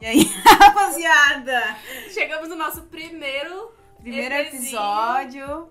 [0.00, 0.22] E aí,
[0.58, 1.76] rapaziada?
[2.12, 4.62] Chegamos no nosso primeiro, Primeiro EPzinho.
[4.62, 5.68] episódio.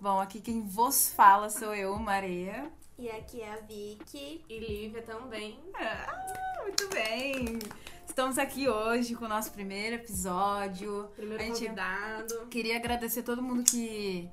[0.00, 2.70] Bom, aqui quem vos fala sou eu, Maria.
[2.98, 4.44] E aqui é a Vicky.
[4.48, 5.58] e Lívia também.
[5.74, 7.58] Ah, muito bem.
[8.06, 11.10] Estamos aqui hoje com o nosso primeiro episódio.
[11.14, 12.46] Primeiro A gente- convidado.
[12.50, 14.30] Queria agradecer todo mundo que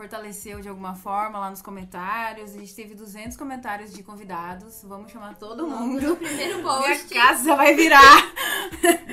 [0.00, 2.54] fortaleceu de alguma forma lá nos comentários.
[2.54, 4.82] A gente teve 200 comentários de convidados.
[4.82, 6.16] Vamos chamar todo mundo.
[6.16, 7.12] Primeiro Minha post.
[7.12, 8.32] casa vai virar.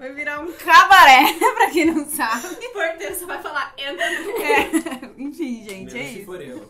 [0.00, 2.46] Vai virar um cabaré, pra quem não sabe.
[2.46, 4.30] O porteiro só vai falar, entra no...
[4.30, 4.70] É.
[5.18, 6.24] Enfim, gente, é Menos se isso.
[6.24, 6.66] for eu.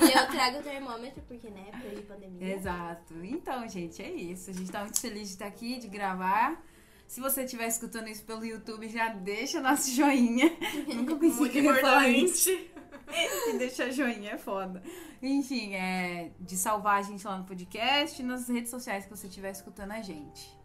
[0.00, 2.54] E eu trago o termômetro, porque, né, de pandemia.
[2.54, 3.14] Exato.
[3.24, 4.50] Então, gente, é isso.
[4.50, 6.62] A gente tá muito feliz de estar aqui, de gravar.
[7.08, 10.56] Se você estiver escutando isso pelo YouTube, já deixa nosso joinha.
[10.86, 12.48] Nunca pensei Muito que eu ia falar isso.
[13.48, 14.82] E deixar joinha é foda.
[15.20, 19.26] Enfim, é de salvar a gente lá no podcast e nas redes sociais que você
[19.26, 20.61] estiver escutando a gente.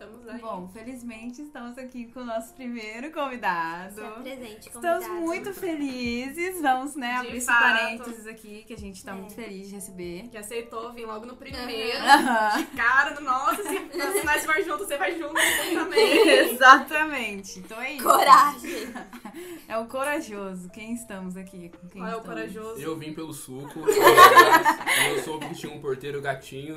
[0.00, 0.40] Estamos aí.
[0.40, 3.94] Bom, felizmente estamos aqui com o nosso primeiro convidado.
[3.96, 5.20] Se apresente, Estamos convidado.
[5.26, 6.62] muito felizes.
[6.62, 7.58] Vamos, né, De abrir esse fato.
[7.60, 9.14] parênteses aqui, que a gente tá É.
[9.16, 10.28] muito feliz de receber.
[10.30, 11.98] Que aceitou vir logo no primeiro.
[11.98, 12.58] Aham.
[12.58, 15.34] De cara, do nossa, se, se nós for junto, você vai junto
[15.74, 16.28] também.
[16.28, 17.58] Exatamente.
[17.58, 18.04] Então é isso.
[18.04, 18.94] Coragem.
[19.68, 20.68] É o corajoso.
[20.70, 21.68] Quem estamos aqui?
[21.68, 22.38] Com quem Qual é o estamos?
[22.40, 22.80] corajoso?
[22.80, 23.80] Eu vim pelo suco.
[23.86, 26.74] eu soube que tinha um porteiro gatinho.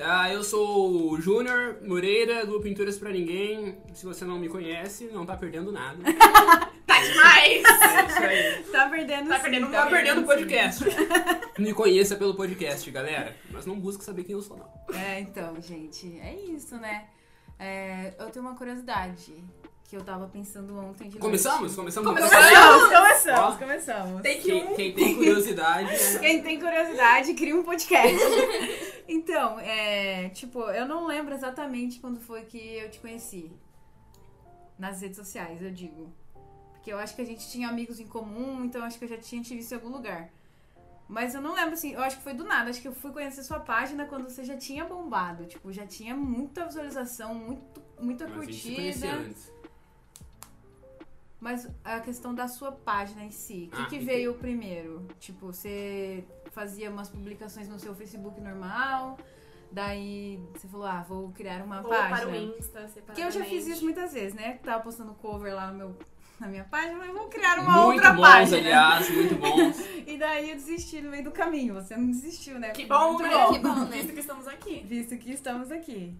[0.00, 3.78] Ah, eu sou o Júnior Moreira, do Pinturas Pra Ninguém.
[3.94, 5.98] Se você não me conhece, não tá perdendo nada.
[6.88, 7.62] Tá demais!
[7.62, 8.62] É isso aí.
[8.72, 10.84] Tá perdendo Tá sim, perdendo- Tá perdendo o podcast.
[11.58, 13.36] Me conheça pelo podcast, galera.
[13.50, 14.96] Mas não busque saber quem eu sou, não.
[14.98, 17.04] É, então, gente, é isso, né?
[17.58, 19.34] É, eu tenho uma curiosidade
[19.84, 21.18] que eu tava pensando ontem de noite.
[21.20, 21.74] Começamos?
[21.76, 22.08] Começamos?
[22.08, 23.58] Começamos, começamos, Ó.
[23.58, 24.22] começamos.
[24.22, 25.90] Tem que Quem, quem tem curiosidade.
[25.92, 26.18] né?
[26.20, 28.16] Quem tem curiosidade, cria um podcast.
[29.08, 33.50] então, é, tipo, eu não lembro exatamente quando foi que eu te conheci.
[34.78, 36.12] Nas redes sociais, eu digo.
[36.74, 39.08] Porque eu acho que a gente tinha amigos em comum, então eu acho que eu
[39.08, 40.30] já tinha te visto em algum lugar.
[41.08, 42.68] Mas eu não lembro, assim, eu acho que foi do nada.
[42.68, 45.46] Acho que eu fui conhecer sua página quando você já tinha bombado.
[45.46, 49.58] Tipo, já tinha muita visualização, muito, muita Mas a gente se curtida.
[51.40, 55.06] Mas a questão da sua página em si, o que, Ah, que veio primeiro?
[55.20, 59.18] Tipo, você fazia umas publicações no seu Facebook normal,
[59.70, 62.16] daí você falou, ah, vou criar uma Ou página.
[62.16, 62.90] para o Insta.
[63.06, 64.58] Porque eu já fiz isso muitas vezes, né?
[64.62, 65.98] Tava postando cover lá no meu,
[66.40, 68.56] na minha página, mas vou criar uma Muito outra bons, página.
[68.58, 69.76] aliás, muito bons.
[70.06, 71.74] E daí eu desisti no meio do caminho.
[71.74, 72.70] Você não desistiu, né?
[72.70, 73.46] Que Foi bom, muito né?
[73.52, 73.96] Que bom, né?
[73.98, 74.80] Visto que estamos aqui.
[74.86, 76.16] Visto que estamos aqui.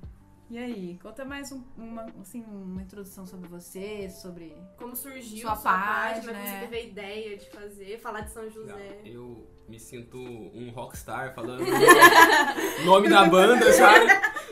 [0.50, 5.54] E aí, conta mais um- uma, assim, uma introdução sobre você, sobre Como surgiu Sua
[5.54, 6.52] sua, página, página, como é.
[6.54, 8.98] você teve a ideia de fazer, falar de São José.
[9.04, 14.06] Eu me sinto um rockstar falando o nome da banda, sabe?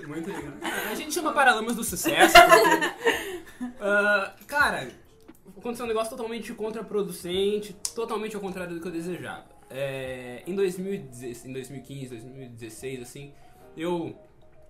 [0.06, 0.52] Muito legal.
[0.90, 2.34] A gente chama Paralamas do Sucesso.
[2.34, 4.90] Porque, Ah, cara,
[5.56, 9.46] aconteceu um negócio totalmente contraproducente, totalmente ao contrário do que eu desejava.
[9.70, 13.32] É, em, 2016, em 2015, 2016, assim,
[13.76, 14.14] eu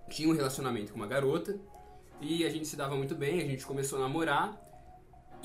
[0.09, 1.59] tinha um relacionamento com uma garota
[2.21, 4.57] e a gente se dava muito bem, a gente começou a namorar.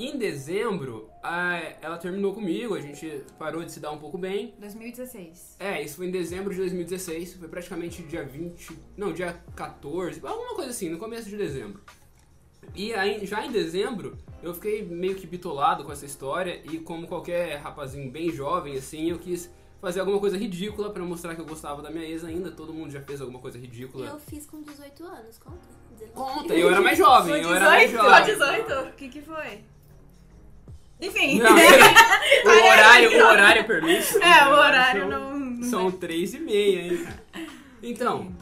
[0.05, 4.55] Em dezembro, a- ela terminou comigo, a gente parou de se dar um pouco bem.
[4.59, 5.57] 2016.
[5.61, 10.55] É, isso foi em dezembro de 2016, foi praticamente dia 20, não, dia 14, alguma
[10.55, 11.81] coisa assim, no começo de dezembro.
[12.75, 17.07] E aí, já em dezembro, eu fiquei meio que bitolado com essa história e como
[17.07, 21.47] qualquer rapazinho bem jovem, assim, eu quis fazer alguma coisa ridícula pra mostrar que eu
[21.47, 24.07] gostava da minha ex ainda, todo mundo já fez alguma coisa ridícula.
[24.07, 25.59] Eu fiz com 18 anos, conta.
[25.99, 26.13] 19.
[26.15, 28.37] Conta, eu era mais jovem, eu era mais 18, jovem.
[28.37, 28.89] Só 18?
[28.89, 29.65] O que que foi?
[31.03, 31.41] Enfim.
[31.41, 34.17] Não, o horário, o horário permite.
[34.23, 35.41] É, o horário São- não...
[35.41, 37.07] não São três e meia, hein?
[37.83, 38.33] Então,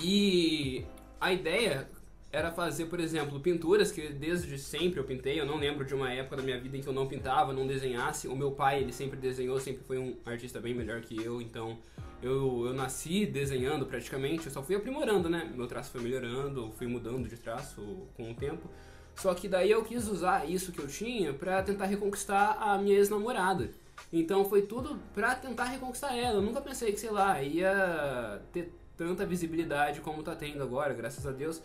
[0.00, 0.84] e
[1.20, 1.86] a ideia
[2.32, 5.38] era fazer, por exemplo, pinturas que desde sempre eu pintei.
[5.38, 7.66] Eu não lembro de uma época da minha vida em que eu não pintava, não
[7.66, 8.26] desenhasse.
[8.26, 11.78] O meu pai, ele sempre desenhou, sempre foi um artista bem melhor que eu, então
[12.22, 14.46] eu, eu nasci desenhando praticamente.
[14.46, 15.52] Eu só fui aprimorando, né?
[15.54, 17.82] Meu traço foi melhorando, fui mudando de traço
[18.14, 18.70] com o tempo.
[19.16, 22.96] Só que daí eu quis usar isso que eu tinha pra tentar reconquistar a minha
[22.96, 23.70] ex-namorada.
[24.12, 26.36] Então foi tudo pra tentar reconquistar ela.
[26.36, 31.26] Eu nunca pensei que, sei lá, ia ter tanta visibilidade como tá tendo agora, graças
[31.26, 31.62] a Deus.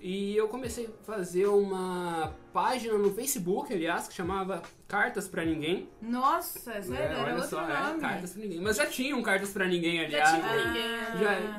[0.00, 5.88] E eu comecei a fazer uma página no Facebook, aliás, que chamava Cartas Pra Ninguém.
[6.00, 7.72] Nossa, sério, É, olha só, nome.
[7.72, 8.60] é, Cartas Pra Ninguém.
[8.60, 10.30] Mas já tinha um Cartas Pra Ninguém, Já aliás.
[10.30, 10.64] tinha né?
[10.66, 10.84] ninguém.
[10.84, 11.16] Ah.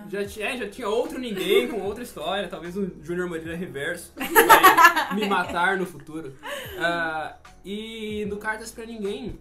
[0.09, 3.55] Já, já, tinha, é, já tinha outro ninguém com outra história, talvez um Júnior Moreira
[3.57, 6.33] reverso que vai me matar no futuro.
[6.79, 7.35] Ah,
[7.65, 9.37] e no Cartas Pra Ninguém,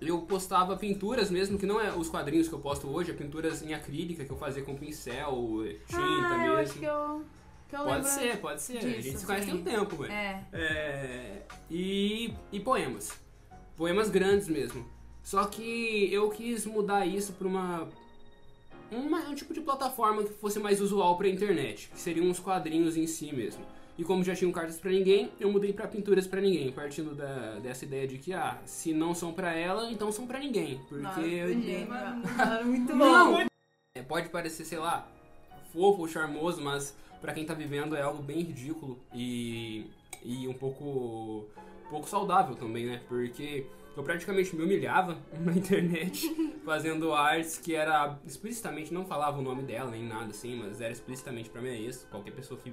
[0.00, 3.62] eu postava pinturas mesmo, que não é os quadrinhos que eu posto hoje, é pinturas
[3.62, 6.80] em acrílica que eu fazia com pincel, tinta ah, eu acho mesmo.
[6.80, 7.24] que eu,
[7.78, 8.22] que que eu Pode lembro.
[8.32, 8.76] ser, pode ser.
[8.78, 10.12] a disso, gente se conhece tem um tempo, velho.
[10.12, 10.44] É.
[10.52, 13.12] É, e, e poemas.
[13.76, 14.84] Poemas grandes mesmo.
[15.22, 17.88] Só que eu quis mudar isso pra uma,
[18.90, 22.96] uma- um tipo de plataforma que fosse mais usual pra internet, que seriam uns quadrinhos
[22.96, 23.64] em si mesmo.
[23.96, 27.60] E como já tinham cartas pra ninguém, eu mudei pra pinturas pra ninguém, partindo da,
[27.60, 30.80] dessa ideia de que, ah, se não são pra ela, então são pra ninguém.
[30.88, 32.96] Porque Nossa, eu- mano, muito bom.
[32.98, 33.46] não!
[33.96, 35.06] É, pode parecer, sei lá,
[35.72, 36.92] fofo ou charmoso, mas
[37.24, 39.86] pra quem tá vivendo é algo bem ridículo e,
[40.22, 41.46] e um pouco,
[41.86, 43.00] um pouco saudável também, né?
[43.08, 43.64] Porque
[43.96, 46.28] eu praticamente me humilhava na internet
[46.66, 50.92] fazendo artes que era explicitamente, não falava o nome dela nem nada assim, mas era
[50.92, 52.70] explicitamente pra minha ex, qualquer pessoa que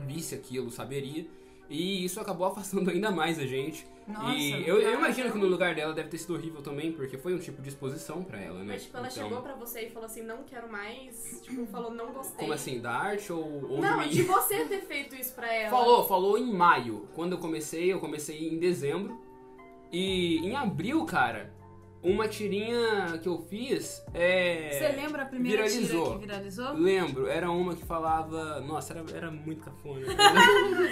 [0.00, 1.26] visse aquilo saberia.
[1.68, 3.86] E isso acabou afastando ainda mais a gente.
[4.06, 7.18] Nossa, e eu, eu imagino que no lugar dela deve ter sido horrível também, porque
[7.18, 8.74] foi um tipo de exposição pra ela, né?
[8.74, 11.40] Mas, tipo, ela Então- chegou pra você e falou assim, não quero mais.
[11.42, 12.36] Tipo, falou, não gostei.
[12.38, 15.70] Como assim, da arte ou, ou Não, de de você ter feito isso pra ela.
[15.70, 17.08] Falou, falou em maio.
[17.16, 19.20] Quando eu comecei, eu comecei em dezembro.
[19.90, 21.52] E em abril, cara,
[22.06, 24.70] uma tirinha que eu fiz é.
[24.72, 26.04] Você lembra a primeira viralizou.
[26.04, 26.72] tira que viralizou?
[26.74, 28.60] Lembro, era uma que falava.
[28.60, 30.06] Nossa, era, era muito cafona.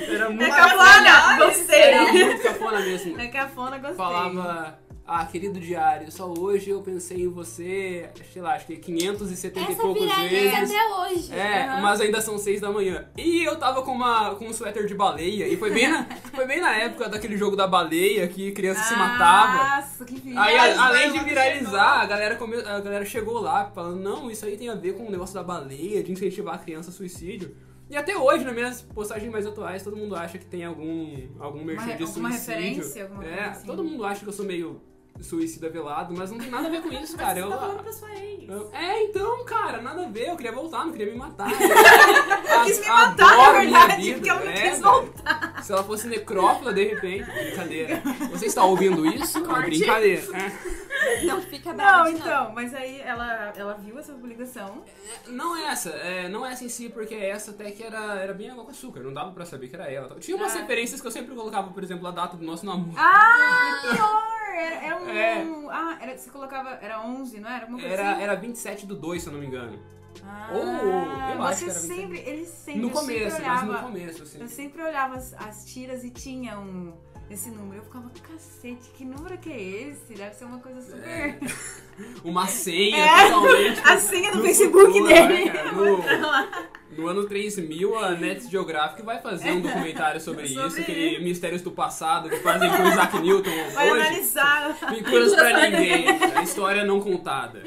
[0.09, 1.81] Era muito É cafona, gostei.
[1.81, 3.21] Era muito cafona mesmo.
[3.21, 3.97] É cafona, gostei.
[3.97, 4.79] Falava.
[5.07, 9.63] Ah, querido diário, só hoje eu pensei em você, sei lá, acho que 570 e
[9.73, 10.71] Essa poucos viraliza vezes.
[10.75, 11.33] até hoje.
[11.35, 11.81] É, Aham.
[11.83, 13.07] mas ainda são seis da manhã.
[13.19, 15.47] E eu tava com, uma, com um suéter de baleia.
[15.47, 18.97] E foi bem, na, foi bem na época daquele jogo da baleia que criança se
[18.97, 19.77] matava.
[19.77, 20.39] Nossa, que viagem.
[20.59, 24.47] Aí, a- além de viralizar, a galera, come, a galera chegou lá falando: não, isso
[24.47, 27.55] aí tem a ver com o negócio da baleia, de incentivar a criança a suicídio.
[27.91, 31.63] E até hoje, nas minhas postagens mais atuais, todo mundo acha que tem algum, algum
[31.63, 32.55] merchan de alguma suicídio.
[32.57, 33.67] referência, alguma é, assim.
[33.67, 34.81] todo mundo acha que eu sou meio
[35.21, 37.35] suicida velado, mas não tem nada a ver com isso, cara.
[37.35, 38.49] Você Eu, tá falando pra sua ex.
[38.49, 40.29] eu- É, então, cara, nada a ver.
[40.29, 41.49] Eu queria voltar, não queria me matar.
[42.55, 45.63] Eu quis me matar, na verdade, porque ela não quis voltar.
[45.63, 48.03] Se ela fosse necrófila, de repente, brincadeira.
[48.31, 49.39] Você está ouvindo isso?
[49.39, 50.23] É brincadeira.
[50.37, 51.25] É.
[51.25, 54.83] Não fica bravo Não, então, mas aí ela, ela viu essa publicação.
[55.29, 58.33] Não é essa, é, não é essa em si, porque essa até que era, era
[58.35, 60.17] bem água com açúcar, não dava pra saber que era ela.
[60.21, 60.61] Tinha umas Ah.
[60.61, 62.93] referências que eu sempre colocava, por exemplo, a data do nosso namoro.
[62.97, 64.34] Ah, pior!
[64.55, 65.09] Era, era um.
[65.11, 65.47] É.
[65.71, 66.71] Ah, era, você colocava.
[66.81, 67.67] Era 11, não era?
[67.67, 68.23] Uma coisa Era, assim?
[68.23, 69.79] era 27 do 2, se eu não me engano.
[70.25, 72.01] Ah, ou- eu acho você que era 27.
[72.01, 72.19] sempre.
[72.21, 72.81] Ele sempre.
[72.81, 74.41] No começo, mas olhava, no começo, assim.
[74.41, 76.95] Eu sempre olhava as, as tiras e tinha um.
[77.31, 77.81] Esse número.
[77.81, 80.15] Eu ficava, cacete, que número que é esse?
[80.15, 81.09] Deve ser uma coisa super.
[81.09, 81.39] É.
[82.25, 83.31] Uma senha É.
[83.31, 83.81] totalmente.
[83.85, 85.45] A senha do no Facebook futuro, dele.
[85.45, 90.81] né, no, no ano 3000, a Net Geographic vai fazer um documentário sobre, Sobre isso,
[90.81, 94.01] aquele Mistérios do Passado que fazem com o Isaac Newton Vai hoje.
[94.09, 94.77] analisar.
[94.91, 97.63] Pinturas pra ninguém, a história não contada.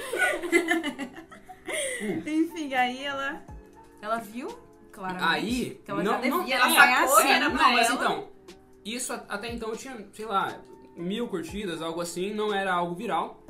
[2.26, 3.42] Enfim, aí ela.
[4.02, 4.48] Ela viu,
[4.92, 5.26] claramente.
[5.26, 7.74] Aí, que ela não, já devia não, ela ganhar sacou a que cena era não,
[7.74, 7.96] mas ela.
[7.96, 8.28] então,
[8.94, 10.60] isso até então eu tinha, sei lá,
[10.96, 13.44] mil curtidas, algo assim, não era algo viral.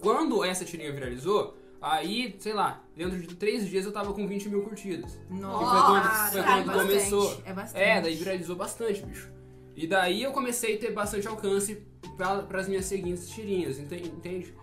[0.00, 4.48] Quando essa tirinha viralizou, aí, sei lá, dentro de três dias eu tava com 20
[4.48, 5.18] mil curtidas.
[5.30, 7.42] Nossa, foi quando, foi é quando bastante, começou.
[7.44, 7.82] É bastante.
[7.84, 9.30] É, daí viralizou bastante, bicho.
[9.76, 11.82] E daí eu comecei a ter bastante alcance
[12.16, 14.54] para as minhas seguintes tirinhas, ente- entende?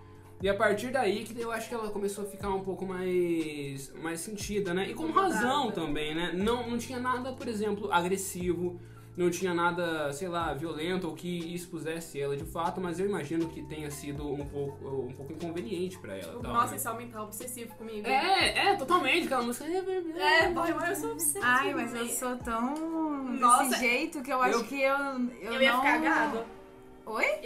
[0.41, 3.91] E a partir daí que eu acho que ela começou a ficar um pouco mais
[4.01, 4.89] mais sentida, né?
[4.89, 6.31] E com razão também, né?
[6.33, 8.79] Não, não tinha nada, por exemplo, agressivo,
[9.19, 13.49] não tinha nada, sei lá, violento ou que expusesse ela de fato, mas eu imagino
[13.49, 16.23] que tenha sido um pouco, um pouco inconveniente pra ela.
[16.23, 16.75] Tipo, tal, nossa, né?
[16.77, 18.07] esse homem tá obsessivo comigo.
[18.07, 19.65] É, é, totalmente, aquela música.
[19.65, 21.45] É, boy, mas eu sou obsessiva.
[21.45, 23.65] Ai, mas eu sou tão Nossa.
[23.65, 24.95] desse jeito que eu acho Eu- que eu.
[25.41, 25.81] Eu, Eu ia não...
[25.81, 26.58] ficar gado.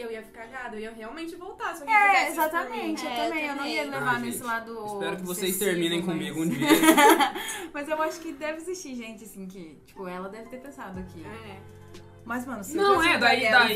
[0.04, 1.74] Eu ia ficar gado, eu ia realmente voltar.
[1.76, 3.04] Se alguém É, exatamente.
[3.06, 3.46] Eu É, eu também.
[3.48, 4.00] Eu não ia também.
[4.00, 4.86] levar Ah, nesse gente, lado.
[4.86, 6.68] Espero que vocês terminem mas- comigo um dia.
[7.74, 9.78] mas eu acho que deve existir gente assim que.
[9.86, 11.24] Tipo, ela deve ter pensado aqui.
[11.26, 11.58] É.
[12.26, 13.68] Mas, mano, se eu Não, tivesse é, daí, daí, cara.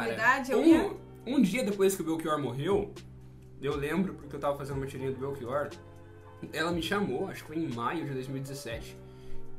[0.00, 0.82] visibilidade, eu ia.
[1.26, 2.92] Um, um dia depois que o Belchior morreu,
[3.60, 5.68] eu lembro, porque eu tava fazendo uma tirinha do Belchior,
[6.52, 8.96] ela me chamou, acho que foi em maio de 2017.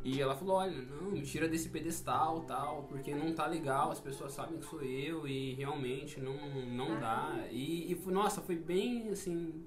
[0.03, 3.99] E ela falou, olha, não, me tira desse pedestal tal, porque não tá legal, as
[3.99, 7.35] pessoas sabem que sou eu e realmente não, não dá.
[7.51, 9.63] E, e nossa, foi bem assim.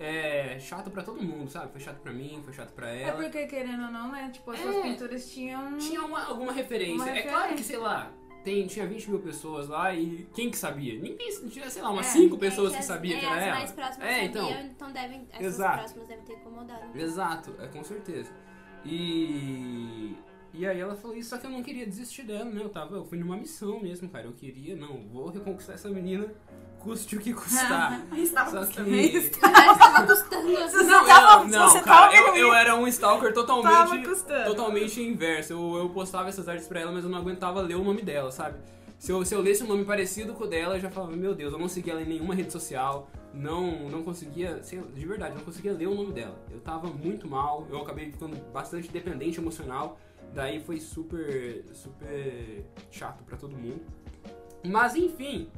[0.00, 1.72] É, chato pra todo mundo, sabe?
[1.72, 3.20] Foi chato pra mim, foi chato pra É ela.
[3.20, 4.30] porque, querendo ou não, né?
[4.32, 4.62] Tipo, as É.
[4.62, 5.76] suas pinturas tinham.
[5.76, 6.94] Tinha uma- alguma referência.
[7.04, 8.12] Uma É claro que, sei lá,
[8.44, 10.94] tem, tinha 20 mil pessoas lá e quem que sabia?
[11.00, 13.34] Ninguém, tinha, sei lá, umas É, 5 É, pessoas que as- sabiam é, que era
[13.36, 13.54] as ela.
[13.58, 14.60] mais próximas É, sabiam, então.
[14.70, 15.78] então devem, essas Exato.
[15.78, 16.96] próximas devem ter incomodado.
[16.98, 18.32] Exato, é com certeza.
[18.88, 20.16] E
[20.54, 22.62] E aí ela falou isso, só que eu não queria desistir dela, né?
[22.62, 24.26] Eu tava, eu fui numa missão mesmo, cara.
[24.26, 26.26] Eu queria, não, vou reconquistar essa menina,
[26.80, 28.02] custe o que custar.
[28.16, 29.30] Estava Só que.
[29.38, 30.48] Tava custando.
[30.48, 34.08] Você Não, tava, eu, não você cara, eu, eu era um stalker totalmente,
[34.44, 35.52] totalmente inverso.
[35.52, 38.30] Eu, eu postava essas artes pra ela, mas eu não aguentava ler o nome dela,
[38.32, 38.58] sabe?
[38.98, 41.34] Se eu, se eu lesse um nome parecido com o dela, eu já falava, meu
[41.34, 45.34] Deus, eu não seguia ela em nenhuma rede social, não, não conseguia, sei de verdade,
[45.34, 46.38] não conseguia ler o nome dela.
[46.50, 49.98] Eu tava muito mal, eu acabei ficando bastante dependente emocional,
[50.34, 53.80] daí foi super, super chato pra todo mundo.
[54.64, 55.48] Mas enfim,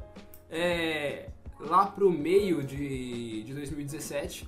[0.49, 4.47] é, lá pro meio de, de 2017,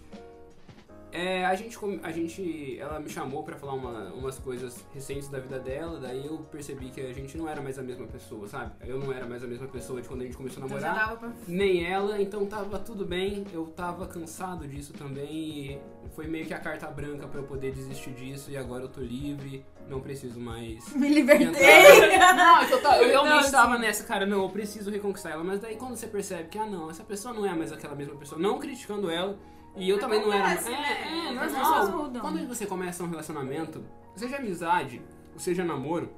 [1.13, 5.39] é, a gente, a gente, ela me chamou pra falar uma- umas coisas recentes da
[5.39, 8.71] vida dela, daí eu percebi que a gente não era mais a mesma pessoa, sabe?
[8.85, 11.05] Eu não era mais a mesma pessoa de quando a gente começou a Então namorar,
[11.09, 11.31] dava pra...
[11.47, 16.53] nem ela, então tava tudo bem, eu tava cansado disso também e foi meio que
[16.53, 20.39] a carta branca pra eu poder desistir disso e agora eu tô livre, não preciso
[20.39, 21.49] mais Me libertei.
[22.35, 23.81] não, eu, ta- eu realmente Não, tava sim.
[23.81, 25.43] nessa, cara, não, eu preciso reconquistar ela.
[25.43, 28.15] Mas daí quando você percebe que, ah, não, essa pessoa não é mais aquela mesma
[28.15, 29.37] pessoa, não criticando ela,
[29.75, 30.51] e eu também não era.
[30.53, 31.35] Acontece, É, né?
[31.35, 32.21] é, As normal.
[32.21, 33.83] Quando você começa um relacionamento,
[34.15, 35.01] seja amizade,
[35.33, 36.09] ou seja namoro,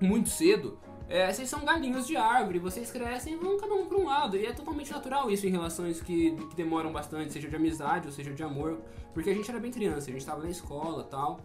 [0.00, 0.78] muito cedo,
[1.08, 4.36] é, vocês são galinhos de árvore, vocês crescem e vão cada um pra um lado.
[4.36, 8.12] E é totalmente natural isso em relações que, que demoram bastante, seja de amizade ou
[8.12, 8.78] seja de amor.
[9.12, 11.40] Porque a gente era bem criança, a gente tava na escola e tal.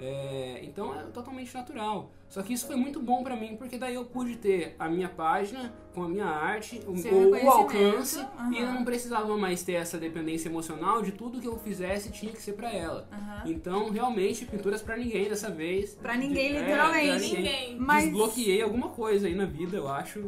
[0.00, 2.10] É, então é totalmente natural.
[2.28, 5.08] Só que isso foi muito bom pra mim, porque daí eu pude ter a minha
[5.08, 8.52] página com a minha arte, o, Seu o- alcance, aham.
[8.52, 12.32] e eu não precisava mais ter essa dependência emocional de tudo que eu fizesse tinha
[12.32, 13.06] que ser pra ela.
[13.12, 13.42] Aham.
[13.46, 15.94] Então, realmente, pinturas pra ninguém dessa vez.
[15.94, 17.06] Pra ninguém, É, literalmente.
[17.08, 17.36] pra ninguém.
[17.42, 17.78] Ninguém.
[17.78, 20.20] Mas Desbloqueei alguma coisa aí na vida, eu acho.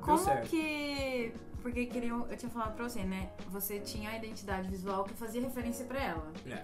[0.00, 0.48] Como certo.
[0.48, 1.32] que...
[1.62, 3.28] Porque queriam, eu tinha falado pra você, né?
[3.50, 6.32] Você tinha a identidade visual que fazia referência pra ela.
[6.46, 6.62] É.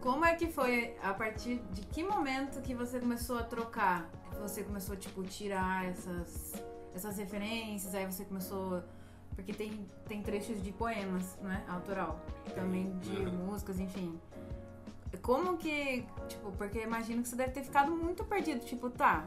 [0.00, 4.08] Como é que foi, a partir de que momento que você começou a trocar?
[4.40, 6.62] Você começou, tipo, tirar essas,
[6.98, 8.82] essas referências, aí você começou...
[9.34, 11.64] Porque tem, tem trechos de poemas, né?
[11.68, 12.20] Autoral.
[12.56, 13.46] Também de Uhum.
[13.46, 14.18] músicas, enfim.
[15.22, 18.64] Como que, tipo, porque imagino que você deve ter ficado muito perdido.
[18.64, 19.24] Tipo, tá,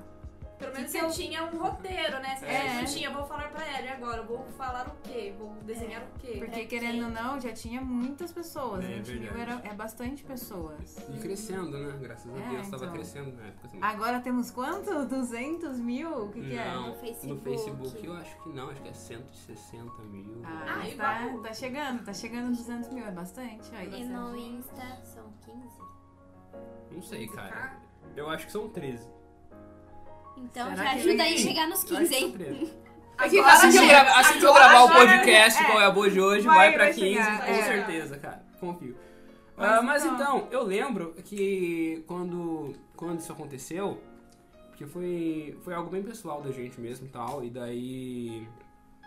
[0.61, 2.35] Pelo menos Que você tinha um roteiro, né?
[2.37, 2.83] Você É.
[2.85, 4.21] tinha, vou falar pra ela, e agora?
[4.23, 5.33] Vou falar o quê?
[5.37, 6.35] Vou desenhar o quê?
[6.39, 8.85] porque É, querendo ou não, já tinha muitas pessoas.
[8.85, 9.61] É 20 mil verdade.
[9.63, 10.97] era, é bastante pessoas.
[11.09, 11.97] E crescendo, né?
[11.99, 12.93] Graças a É, Deus, tava então.
[12.95, 13.83] crescendo na época também.
[13.83, 15.05] Agora temos quanto?
[15.05, 16.25] 200 mil?
[16.25, 16.71] O que, que é?
[16.73, 17.33] não, No Facebook?
[17.33, 20.41] no Facebook eu acho que não, acho que é 160 mil.
[20.45, 21.41] Ah, igual.
[21.41, 23.73] tá, tá chegando, tá chegando nos 200 mil, é bastante.
[23.75, 25.81] Aí, E no Insta são 15.
[26.91, 27.47] Não sei, cara.
[27.47, 27.81] Ficar-
[28.15, 29.07] Eu acho que são 13.
[30.37, 32.33] Então Será já ajuda aí a chegar nos Eu acho 15, que são hein?
[32.37, 32.73] 13.
[33.21, 35.65] Agora Assim que eu, assim que eu gravar o podcast, É.
[35.65, 37.61] qual é a boa de hoje, Vai, vai, pra vai 15, chegar, com é.
[37.63, 38.43] certeza, cara.
[38.59, 38.97] Confio.
[39.55, 44.01] Mas Ah, mas então- então, eu lembro que quando, quando isso aconteceu,
[44.69, 48.47] porque foi, foi algo bem pessoal da gente mesmo e tal, e daí.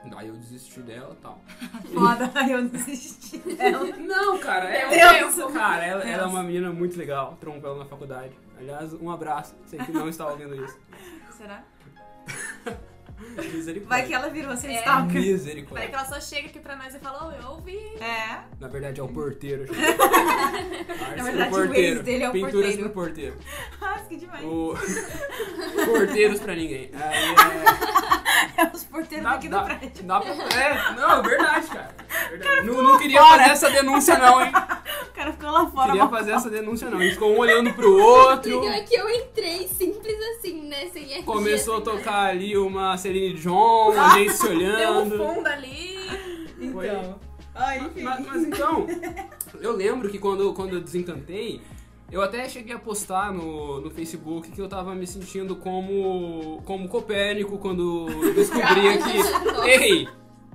[0.04, 1.40] Daí eu desisti dela e tal.
[1.92, 3.84] Foda, eu desisti dela.
[3.96, 5.36] Não, cara, é Deus.
[5.38, 8.32] um Cara, ela, ela é uma menina muito legal, trompa ela na faculdade.
[8.58, 10.78] Aliás, um abraço, sei que não está ouvindo isso.
[11.36, 11.62] Será?
[13.36, 13.88] Misericórdia.
[13.88, 14.80] Vai que ela virou sem É.
[14.80, 15.12] stalker.
[15.12, 15.88] Vai Misericórdia.
[15.88, 17.78] que ela só chega aqui pra nós e fala, "Oi, eu ouvi.
[18.00, 18.40] É.
[18.60, 19.64] Na verdade é o porteiro.
[21.16, 22.82] Na verdade, o ex dele é o Pinturas porteiro.
[22.82, 23.36] pro porteiro.
[23.80, 24.44] Nossa, que demais.
[24.44, 24.74] O...
[25.86, 26.90] Porteiros pra ninguém.
[26.92, 28.23] Aí, É
[28.74, 29.28] os porteiros é...
[29.34, 30.04] aqui do prédio.
[30.04, 30.30] dá pra...
[30.32, 31.94] É, não, é verdade, cara.
[32.08, 32.66] É verdade.
[32.66, 34.52] Não, não queria fazer essa denúncia não, hein.
[35.08, 35.86] O cara ficou lá fora.
[35.86, 36.98] Queria mal- fazer essa denúncia não.
[36.98, 38.60] A gente ficou um olhando pro outro.
[38.60, 40.88] Legal é que eu entrei simples assim, né?
[40.92, 41.98] Sem RG, Começou a sem nada.
[41.98, 45.16] tocar ali uma Celine Dion, a gente se Deu um olhando.
[45.18, 46.08] fundo ali.
[46.72, 47.18] Foi- Então.
[47.56, 48.02] Ai, enfim.
[48.02, 48.84] Mas, mas então,
[49.60, 51.62] eu lembro que quando, quando eu desencantei,
[52.14, 56.88] eu até cheguei a postar no, no Facebook que eu tava me sentindo como, como
[56.88, 59.68] Copérnico quando descobria que.
[59.68, 60.08] Ei!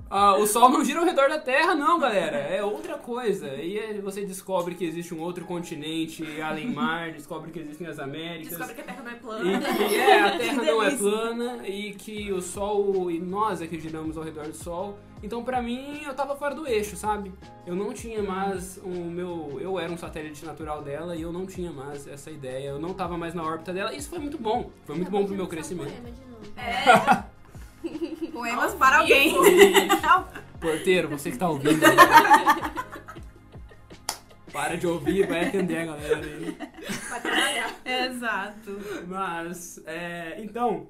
[0.08, 2.38] ah, o Sol não gira ao redor da Terra, não, galera.
[2.38, 3.54] É outra coisa.
[3.56, 8.56] E você descobre que existe um outro continente além mar, descobre que existem as Américas.
[8.56, 9.60] Descobre que a Terra não é E plana.
[9.60, 13.78] que é, a Terra não é plana e que o Sol e nós é que
[13.78, 14.98] giramos ao redor do Sol.
[15.22, 17.32] Então, pra mim, eu tava fora do eixo, sabe?
[17.66, 19.58] Eu não tinha mais o meu.
[19.60, 22.70] Eu era um satélite natural dela e eu não tinha mais essa ideia.
[22.70, 23.94] Eu não tava mais na órbita dela.
[23.94, 24.70] Isso foi muito bom.
[24.86, 25.92] Foi muito bom pro meu crescimento.
[25.92, 26.40] Poema de novo.
[26.56, 27.24] É.
[28.32, 29.34] Poemas para alguém.
[30.58, 31.80] Porteiro, você que tá ouvindo.
[34.52, 36.56] Para de ouvir, vai atender a galera aí.
[37.08, 37.80] Vai trabalhar.
[37.84, 38.78] Exato.
[39.06, 40.88] Mas, é, então,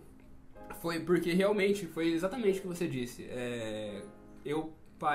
[0.80, 3.26] foi porque realmente foi exatamente o que você disse.
[3.30, 4.02] É,
[4.44, 4.72] eu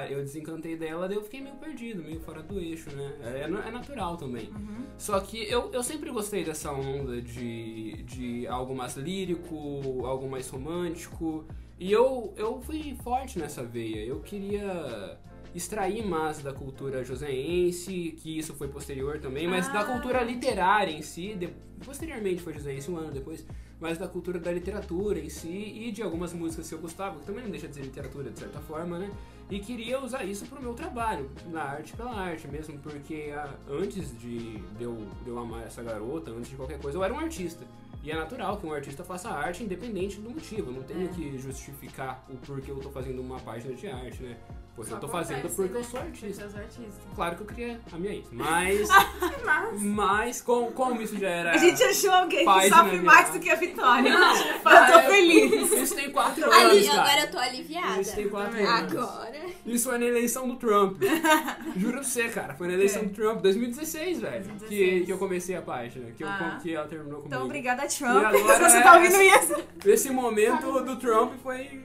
[0.10, 3.14] eu desencantei dela, daí eu fiquei meio perdido, meio fora do eixo, né?
[3.24, 4.50] É, é natural também.
[4.50, 4.84] Uhum.
[4.98, 10.50] Só que eu, eu sempre gostei dessa onda de, de algo mais lírico, algo mais
[10.50, 11.46] romântico.
[11.80, 14.04] E eu, eu fui forte nessa veia.
[14.04, 15.20] Eu queria
[15.54, 19.86] extrair mais da cultura joseense, que isso foi posterior também, mas da Ah.
[19.86, 21.50] cultura literária em si, de-
[21.86, 23.46] posteriormente foi joseense um ano depois,
[23.80, 27.26] mas da cultura da literatura em si e de algumas músicas que eu gostava, que
[27.26, 29.12] também não deixa de ser literatura de certa forma, né?
[29.50, 34.18] E queria usar isso pro meu trabalho, na arte pela arte mesmo, porque ah, antes
[34.20, 37.20] de, de, eu, de eu amar essa garota, antes de qualquer coisa, eu era um
[37.20, 37.64] artista.
[38.04, 40.70] E é natural que um artista faça arte independente do motivo.
[40.70, 41.08] Eu não tenho É.
[41.08, 44.38] que justificar o porquê eu tô fazendo uma página de arte, né?
[44.76, 45.80] Porque Só eu tô acontece, fazendo porque né?
[45.80, 46.42] eu sou artista.
[46.42, 46.94] Seus artistas.
[47.16, 48.28] Claro que eu queria a minha isso.
[48.34, 48.90] Mas,
[49.46, 49.82] Mas.
[49.82, 51.52] mas com, como isso já era.
[51.54, 54.10] A gente achou alguém que sofre mais do que a Vitória.
[54.10, 55.72] eu tô feliz.
[55.72, 57.02] Isso tem quatro anos, Ali, cara.
[57.04, 58.02] agora eu tô aliviada.
[58.02, 58.66] Isso tem quatro Também.
[58.68, 58.92] anos.
[58.92, 59.42] Agora.
[59.66, 61.02] Isso foi na eleição do Trump.
[61.78, 62.54] Juro pra você, cara.
[62.56, 63.06] Foi na eleição É.
[63.06, 64.44] do Trump, 2016, velho.
[64.44, 65.06] Que, 2016.
[65.06, 66.12] que eu comecei a página.
[66.12, 66.60] Que, eu, Ah.
[66.62, 67.28] que ela terminou comigo.
[67.34, 68.26] Então, obrigada, E Trump.
[68.26, 69.56] agora Se você é- tá ouvindo isso.
[69.86, 71.82] Esse momento do Trump foi.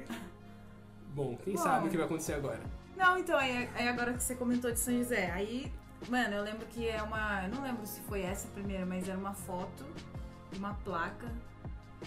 [1.15, 1.63] Bom, quem Bom.
[1.63, 2.80] sabe o que vai acontecer agora.
[3.01, 5.73] Não, então, aí, aí agora que você comentou de São José, aí,
[6.07, 7.45] mano, eu lembro que é uma.
[7.45, 9.87] Eu não lembro se foi essa a primeira, mas era uma foto
[10.53, 11.27] de uma placa.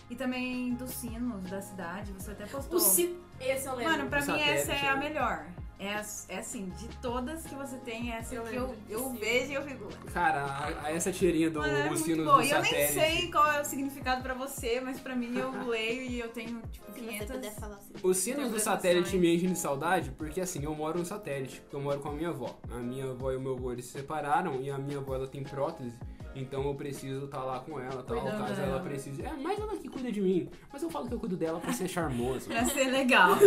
[0.08, 2.78] E também dos sinos da cidade, você até postou.
[2.78, 3.20] O ci...
[3.40, 3.92] Esse eu lembro.
[3.92, 5.10] Mano, pra Do mim essa é a né?
[5.10, 5.46] melhor.
[5.84, 9.16] É, é assim, de todas que você tem, essa Eu que eu, de eu sim.
[9.18, 9.88] vejo e eu fico.
[10.14, 12.94] Cara, a- a essa tirinha do Mano, é os sinos do E eu nem satélite.
[12.94, 16.62] sei qual é o significado pra você, mas pra mim eu leio e eu tenho,
[16.72, 17.32] tipo, Se você 500.
[17.36, 17.94] puder falar assim.
[18.02, 21.76] Os sinos do satélite me enchem de saudade porque assim, eu moro no satélite, porque
[21.76, 22.58] eu moro com a minha avó.
[22.72, 25.28] A minha avó e o meu avô eles se separaram e a minha avó ela
[25.28, 25.92] tem prótese,
[26.36, 29.22] então eu preciso estar lá com ela, tal, Cuidando caso ela precise.
[29.22, 30.50] É, mas ela que cuida de mim.
[30.72, 32.48] Mas eu falo que eu cuido dela pra ser charmoso.
[32.48, 33.38] Pra ser legal.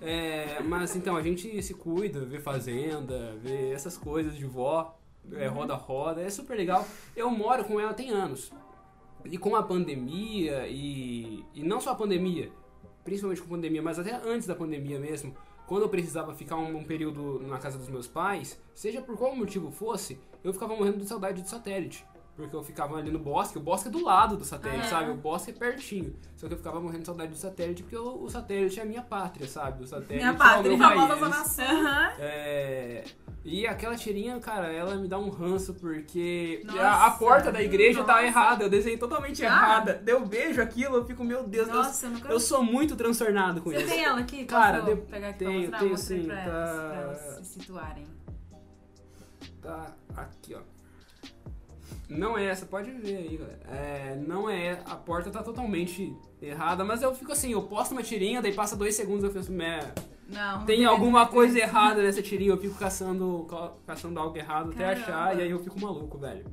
[0.00, 4.98] É, mas então, a gente se cuida, vê fazenda, vê essas coisas de vó,
[5.32, 6.86] é, roda-roda, é super legal.
[7.16, 8.52] Eu moro com ela tem anos.
[9.24, 12.50] E com a pandemia, e, e não só a pandemia,
[13.02, 15.34] principalmente com a pandemia, mas até antes da pandemia mesmo,
[15.66, 19.34] quando eu precisava ficar um, um período na casa dos meus pais, seja por qual
[19.34, 22.04] motivo fosse, eu ficava morrendo de saudade de satélite.
[22.36, 24.90] Porque eu ficava ali no bosque, o bosque é do lado do satélite, Aham.
[24.90, 25.10] sabe?
[25.10, 26.16] O bosque é pertinho.
[26.36, 28.86] Só que eu ficava morrendo de saudade do satélite porque o, o satélite é a
[28.86, 29.84] minha pátria, sabe?
[29.84, 31.16] O satélite Minha é pátria, famosa.
[31.16, 31.64] Zona Sul.
[31.64, 32.12] Aham.
[32.18, 33.04] É,
[33.44, 36.80] E aquela tirinha, cara, ela me dá um ranço porque Nossa.
[36.82, 38.26] a, a porta da igreja tá Nossa.
[38.26, 39.46] errada, eu desenhei totalmente Ah.
[39.46, 40.02] errada.
[40.04, 42.96] Daí Eu vejo aquilo, eu fico, meu Deus, eu- Nossa, eu nunca eu, sou muito
[42.96, 43.88] transtornado com Você isso.
[43.94, 44.44] tem ela aqui?
[44.44, 45.78] Cara, de- pegar aqui tenho, pra mostrar?
[45.78, 48.06] tenho sim, pra, tá- elas, pra elas se situarem.
[49.62, 50.73] Tá aqui, ó.
[52.08, 53.60] Não é essa, pode ver aí, galera.
[53.70, 58.02] É, não é, a porta tá totalmente errada, mas eu fico assim, eu posto uma
[58.02, 59.80] tirinha, daí passa dois segundos eu penso, "Mé,
[60.28, 60.64] Não.
[60.66, 65.00] tem alguma coisa errada nessa tirinha, eu fico caçando, ca- caçando algo errado até Caramba.
[65.02, 66.44] achar, e aí eu fico maluco, velho.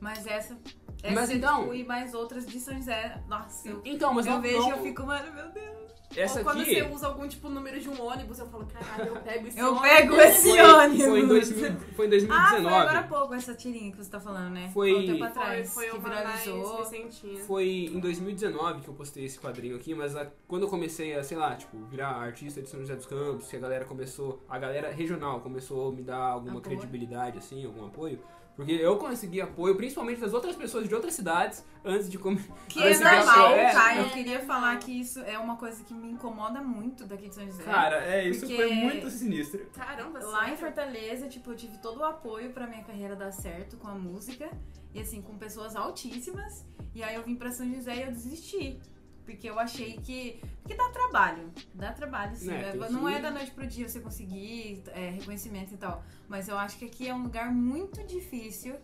[0.00, 0.56] Mas essa.
[1.02, 3.20] Essa Mas então- tipo, e mais outras de São José.
[3.28, 5.80] Nossa, eu, Então, mas eu não, vejo e não- eu fico, mano, meu Deus.
[6.16, 9.14] essa Ou quando aqui você usa algum tipo número de um ônibus, eu falo, caralho,
[9.14, 9.88] eu pego esse Eu ônibus.
[9.88, 11.04] pego esse foi, ônibus.
[11.06, 11.56] foi em 2000,
[11.96, 12.60] foi em Ah, 2019.
[12.62, 14.70] foi agora há pouco essa tirinha que você tá falando, né?
[14.74, 15.72] Foi- Há um tempo Foi, atrás.
[15.74, 16.84] foi que uma mais viralizou.
[17.46, 21.22] Foi em 2019 que eu postei esse quadrinho aqui, mas a- quando eu comecei a,
[21.22, 24.58] sei lá, tipo, virar artista de São José dos Campos, que a galera começou, a
[24.58, 26.76] galera regional começou a me dar alguma Apoio.
[26.76, 28.18] credibilidade, assim, algum apoio.
[28.60, 32.52] Porque eu consegui apoio, principalmente das outras pessoas de outras cidades, antes de começar.
[32.68, 33.94] Que é normal, é, tá?
[33.94, 37.34] é Eu queria falar que isso é uma coisa que me incomoda muito daqui de
[37.34, 37.62] São José.
[37.62, 39.64] Cara, é, isso Porque- foi muito sinistro.
[39.72, 40.58] Caramba, Lá em?
[40.58, 44.50] Fortaleza, tipo, eu tive todo o apoio pra minha carreira dar certo com a música.
[44.92, 46.66] E assim, com pessoas altíssimas.
[46.94, 48.78] E aí eu vim pra São José e eu desisti.
[49.30, 50.40] Porque eu achei que.
[50.62, 51.50] Porque dá trabalho.
[51.72, 52.50] Dá trabalho, sim.
[52.52, 56.04] É, tem não que- é da noite pro dia você conseguir é, reconhecimento e tal.
[56.28, 58.74] Mas eu acho que aqui é um lugar muito difícil.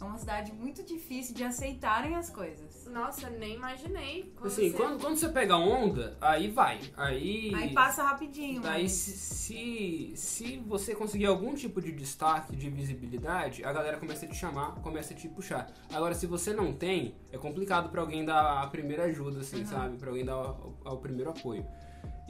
[0.00, 2.86] É uma cidade muito difícil de aceitarem as coisas.
[2.86, 4.32] Nossa, nem imaginei.
[4.34, 6.80] Quando Assim, você- quando, quando você pega onda, aí vai.
[6.96, 7.52] Aí.
[7.54, 8.62] Aí passa rapidinho.
[8.62, 14.24] Mas- se, se, se você conseguir algum tipo de destaque, de visibilidade, a galera começa
[14.24, 15.70] a te chamar, começa a te puxar.
[15.92, 19.66] Agora, se você não tem, é complicado pra alguém dar a primeira ajuda, assim, Uhum.
[19.66, 19.96] sabe?
[19.98, 21.66] Pra alguém dar o, o primeiro apoio.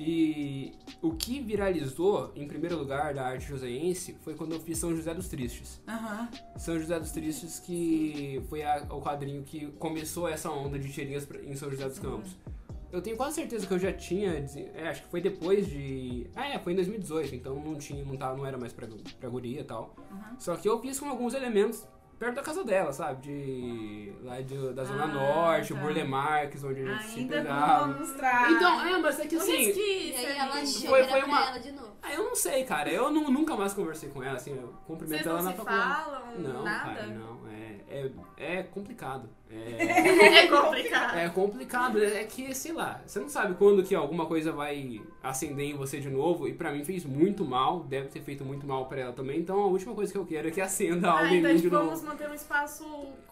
[0.03, 4.97] E o que viralizou, em primeiro lugar, da arte joseense foi quando eu fiz São
[4.97, 5.79] José dos Tristes.
[5.87, 6.27] Aham.
[6.57, 11.29] São José dos Tristes, que foi a- o quadrinho que começou essa onda de tirinhas
[11.45, 12.31] em São José dos Campos.
[12.91, 14.31] Eu tenho quase certeza que eu já tinha.
[14.75, 16.27] É, acho que foi depois de.
[16.35, 18.89] Ah, é, foi em 2018, então não tinha, não, tava, não era mais pra,
[19.21, 19.95] pra guria e tal.
[20.11, 20.41] Uhum.
[20.41, 21.87] Só que eu fiz com alguns elementos
[22.21, 23.23] perto da casa dela, sabe?
[23.23, 24.13] De.
[24.23, 25.81] lá de, da Zona Ah, Norte, tá.
[25.81, 27.79] Burle Marx, onde a gente se Ainda pegava.
[27.87, 28.53] vamos mostrar.
[28.53, 29.57] Então, é, mas é que Um assim.
[29.57, 30.63] resquício E aí ela ali.
[30.63, 31.59] achou Foi- foi uma-
[32.11, 32.91] Ah, eu não sei, cara.
[32.91, 36.05] Eu nu- nunca mais conversei com ela, assim, eu Vocês cumprimento não ela na faculdade.
[36.05, 36.95] falam Não, nada?
[36.95, 37.41] cara, não.
[37.49, 39.29] É, é, é complicado.
[39.51, 39.57] É,
[40.45, 41.17] É complicado.
[41.19, 42.03] é complicado.
[42.05, 45.99] É que, sei lá, você não sabe quando que alguma coisa vai acender em você
[45.99, 46.47] de novo.
[46.47, 47.81] E pra mim fez muito mal.
[47.81, 49.41] Deve ter feito muito mal pra ela também.
[49.41, 51.57] Então a última coisa que eu quero é que acenda algo Ah, em então mim
[51.61, 51.85] de novo.
[51.87, 52.85] vamos manter um espaço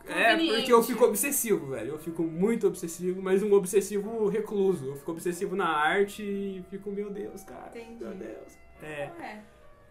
[0.06, 1.92] É, porque eu fico obsessivo, velho.
[1.92, 4.86] Eu fico muito obsessivo, mas um obsessivo recluso.
[4.86, 7.68] Eu fico obsessivo na arte e fico, meu Deus, cara.
[7.68, 8.02] Entendi.
[8.02, 8.58] Meu Deus.
[8.82, 9.10] É.
[9.20, 9.40] É.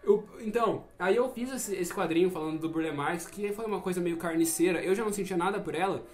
[0.02, 3.80] Eu- então, aí eu fiz esse, esse quadrinho falando do Burle Marx, que foi uma
[3.80, 4.82] coisa meio carniceira.
[4.82, 6.04] Eu já não sentia nada por ela,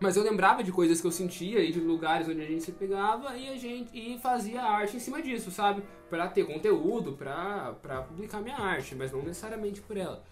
[0.00, 2.72] mas eu lembrava de coisas que eu sentia e de lugares onde a gente se
[2.72, 5.82] pegava e a gente e fazia arte em cima disso, sabe?
[6.10, 7.74] Pra ter conteúdo, pra
[8.08, 10.22] publicar minha arte, mas não necessariamente por ela.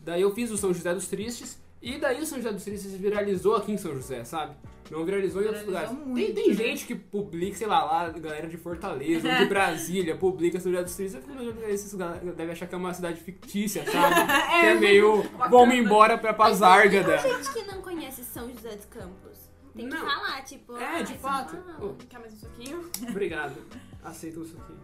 [0.00, 2.92] Daí eu fiz o São José dos Tristes, e daí o São José dos Tristes
[2.92, 4.54] viralizou aqui em São José, sabe?
[4.90, 6.06] Não viralizou em outros Viralizou lugares.
[6.12, 6.54] muito, tem tem né?
[6.54, 10.84] gente que publica, sei lá, lá, galera de Fortaleza, ou de Brasília, publica São José
[10.84, 11.14] dos Tristes.
[11.14, 14.14] Eu fico, "Meu, Esses devem achar que é uma cidade fictícia, sabe?
[14.60, 17.18] que é meio, vamos embora pra Pazárgada.
[17.18, 19.38] Tem gente que não conhece São José dos Campos.
[19.74, 20.04] Tem que Não.
[20.04, 20.76] falar, tipo...
[20.76, 21.56] É, ah, de fato.
[21.56, 21.96] Paulo.
[22.06, 22.90] Quer mais um suquinho?
[23.08, 23.56] Obrigado.
[24.04, 24.80] Aceito o suquinho.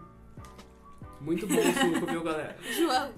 [1.20, 2.56] Muito bom o suco, viu, galera?
[2.74, 3.12] João.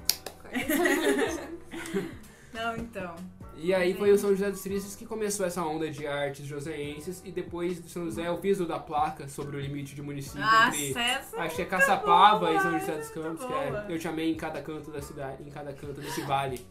[2.53, 3.15] Não, então.
[3.63, 7.21] E aí foi o São José dos Tristes que começou essa onda de artes joseenses
[7.25, 10.41] e depois do São José eu fiz o da placa sobre o limite de município
[10.43, 11.37] entre Acesso.
[11.39, 14.09] acho que é Caçapava boa, e São José dos muito Campos, que é Eu te
[14.09, 16.67] amei em cada canto da cidade, em cada canto desse vale.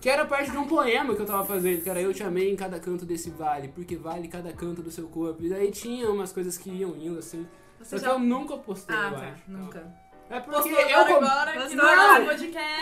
[0.00, 2.50] Que era parte de um poema que eu tava fazendo, que era Eu te amei
[2.50, 5.42] em cada canto desse vale, porque vale cada canto do seu corpo.
[5.44, 7.44] E daí tinha umas coisas que iam indo assim.
[7.80, 8.12] Você Só que já...
[8.12, 9.26] eu nunca postei, Ah, eu tá.
[9.26, 9.42] acho.
[9.50, 10.10] Nunca.
[10.30, 12.20] É porque Postou eu agora, com- agora aqui no agora.
[12.24, 12.79] nosso podcast.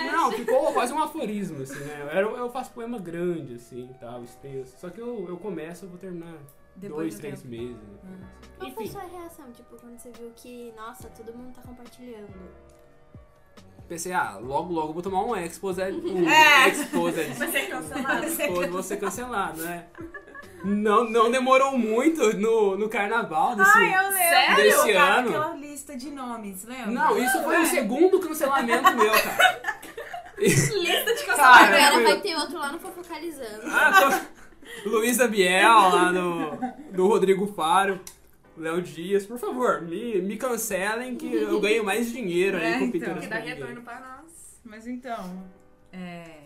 [0.78, 2.10] Quase um aforismo, assim, né?
[2.22, 4.78] Eu, eu faço poema grande, assim, tal, extenso.
[4.78, 6.38] Só que eu, eu começo, eu vou terminar
[6.76, 7.50] Depois dois, do três tempo.
[7.50, 7.76] meses.
[8.58, 12.28] Qual foi Enfim, sua reação, tipo, quando você viu que, nossa, todo mundo tá compartilhando?
[13.88, 15.80] Pensei, ah, logo, logo eu vou tomar um exposed.
[16.04, 16.68] Um É.
[16.68, 17.34] exposed.
[17.34, 18.24] Vai ser cancelado.
[18.26, 19.84] Exposed, vou ser cancelado, né?
[20.64, 23.70] Não, não demorou muito no, no carnaval desse.
[23.76, 24.18] Ai, eu lembro.
[24.18, 24.56] Sério?
[24.56, 25.28] Desse Cara, ano?
[25.28, 26.86] Aquela lista de nomes, lembra?
[26.90, 29.60] Não, isso foi o segundo cancelamento meu, cara.
[30.38, 31.74] Lista de Cara, cancelamento.
[31.74, 33.62] Agora foi- vai ter outro lá no Fofocalizando.
[33.66, 34.20] Ah,
[34.84, 34.90] tô...
[34.90, 36.58] Luísa Biel, lá no,
[36.92, 38.00] do Rodrigo Faro.
[38.58, 42.84] Léo Dias, por favor, me, me cancelem que eu ganho mais dinheiro aí É, com
[42.84, 42.92] então.
[42.92, 44.60] pinturas Que dá retorno pra nós.
[44.64, 45.48] Mas então.
[45.92, 46.42] É.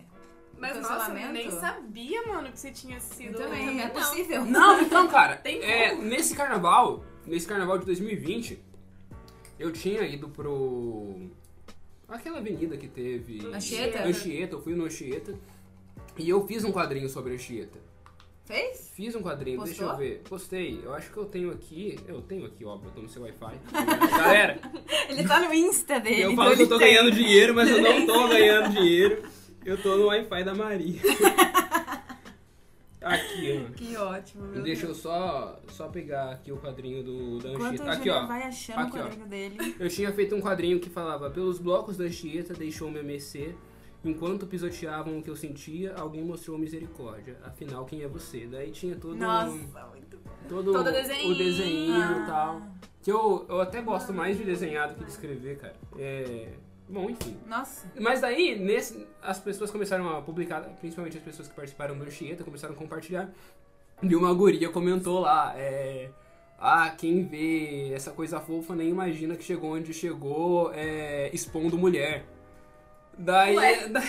[0.59, 3.37] Mas O nossa, eu nem sabia, mano, que você tinha Eu sido.
[3.37, 3.90] também, é Não.
[3.94, 4.44] possível.
[4.44, 8.61] Não, então, cara, Tem é, nesse carnaval, nesse carnaval de 2020,
[9.59, 11.29] eu tinha ido pro.
[12.09, 13.44] aquela avenida que teve.
[13.46, 14.05] Anchieta?
[14.05, 15.35] Anchieta, eu fui no Anchieta.
[16.16, 17.79] E eu fiz um quadrinho sobre Anchieta.
[18.45, 18.91] Fez?
[18.95, 20.05] Fiz um quadrinho, deixa eu Postou?
[20.07, 20.23] ver.
[20.29, 20.81] Postei.
[20.83, 21.99] Eu acho que eu tenho aqui.
[22.09, 23.55] Eu tenho aqui, óbvio, eu tô no seu Wi-Fi.
[24.19, 24.59] Galera,
[25.09, 26.23] Ele tá no Insta dele.
[26.23, 29.23] eu então falo que eu tô ganhando dinheiro, mas eu não tô ganhando dinheiro.
[29.65, 31.01] Eu tô no Wi-Fi da Maria.
[33.01, 33.75] Aqui, mano.
[33.75, 34.45] Que ótimo.
[34.47, 34.99] meu Deixa eu Deus.
[34.99, 37.91] só, só pegar aqui o quadrinho do, da Anchieta.
[37.91, 38.27] Aqui, ó.
[38.29, 39.03] vai achando Aqui, o ó.
[39.05, 39.77] quadrinho dele.
[39.79, 43.55] Eu tinha feito um quadrinho que falava Pelos blocos da Anchieta deixou-me a mercê
[44.05, 48.47] Enquanto pisoteavam o que eu sentia Alguém mostrou misericórdia Afinal, quem é você?
[48.47, 49.51] Daí tinha todo, Nossa,
[49.91, 50.31] muito bom.
[50.49, 51.38] todo, Todo o desenho.
[51.38, 52.23] desenho Ah.
[52.23, 52.62] e tal
[53.03, 56.49] Que eu, eu até gosto mais de desenhar do que de escrever, cara É...
[56.88, 57.87] Bom, enfim Nossa.
[58.01, 62.43] Mas daí, nesse, as pessoas começaram a publicar Principalmente as pessoas que participaram do Anchieta
[62.43, 63.31] Começaram a compartilhar
[64.03, 66.11] E uma guria comentou lá é,
[66.59, 72.25] Ah, quem vê essa coisa fofa nem imagina que chegou onde chegou é, expondo mulher.
[73.25, 74.03] Daí, da-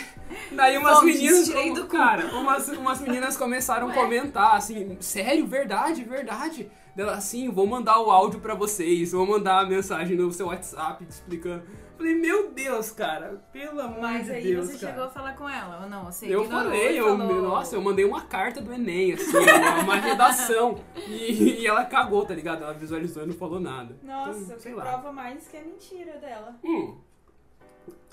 [0.51, 1.87] daí umas Fontes, meninas, cu.
[1.87, 6.69] cara, umas, umas meninas começaram a comentar assim, sério, verdade, verdade.
[6.95, 11.03] Dela assim, vou mandar o áudio pra vocês, vou mandar a mensagem no seu WhatsApp
[11.05, 11.63] te explicando.
[11.97, 14.91] Falei, meu Deus, cara, pelo amor Mas de aí Deus, você cara.
[14.93, 16.05] chegou a falar com ela, ou não?
[16.05, 17.41] Você Eu falei, eu, falou...
[17.41, 20.75] nossa, eu mandei uma carta do Enem, assim, uma, uma redação.
[21.07, 22.63] E, e ela cagou, tá ligado?
[22.63, 23.95] Ela visualizou e não falou nada.
[24.03, 26.55] Nossa, Então, prova mais que é mentira dela.
[26.63, 26.97] Hum,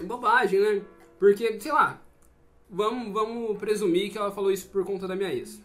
[0.03, 0.83] bobagem, né?
[1.19, 2.01] Porque, sei lá,
[2.69, 5.63] vamos, vamos presumir que ela falou isso por conta da minha ex.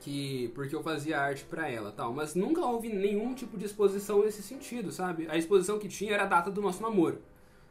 [0.00, 2.12] Que, porque eu fazia arte pra ela tal.
[2.12, 5.26] Mas nunca houve nenhum tipo de exposição nesse sentido, sabe?
[5.28, 7.20] A exposição que tinha era a data do nosso namoro.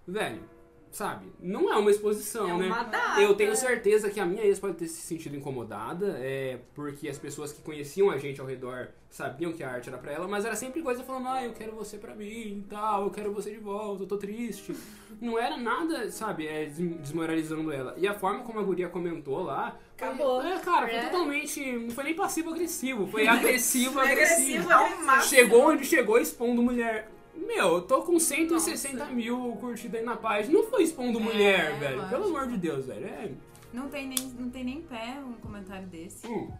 [0.07, 0.41] Velho,
[0.91, 2.65] sabe, não é uma exposição, É né?
[2.67, 3.21] uma data.
[3.21, 7.17] Eu tenho certeza que a minha ex pode ter se sentido incomodada, é, porque as
[7.17, 10.43] pessoas que conheciam a gente ao redor sabiam que a arte era pra ela, mas
[10.45, 12.25] era sempre coisa falando, ah, eu quero você pra mim
[12.59, 14.75] e tal, eu quero você de volta, eu tô triste.
[15.21, 17.95] Não era nada, sabe, é, des- desmoralizando ela.
[17.97, 19.77] E a forma como a guria comentou lá.
[19.97, 20.41] foi- Acabou.
[20.43, 21.05] É, cara, foi É.
[21.05, 21.71] totalmente.
[21.71, 23.99] Não foi nem passivo-agressivo, foi agressivo-agressivo.
[23.99, 25.35] Agressivo é o máximo.
[25.35, 27.09] Chegou onde chegou expondo mulher.
[27.45, 29.11] Meu, eu tô com 160 Nossa.
[29.11, 30.53] mil curtidas aí na página.
[30.53, 31.97] Não foi expondo mulher, velho.
[31.97, 32.09] lógico.
[32.15, 33.05] Pelo amor de Deus, velho.
[33.05, 33.31] É.
[33.73, 36.25] Não tem nem, não tem nem pé um comentário desse.
[36.27, 36.51] hum,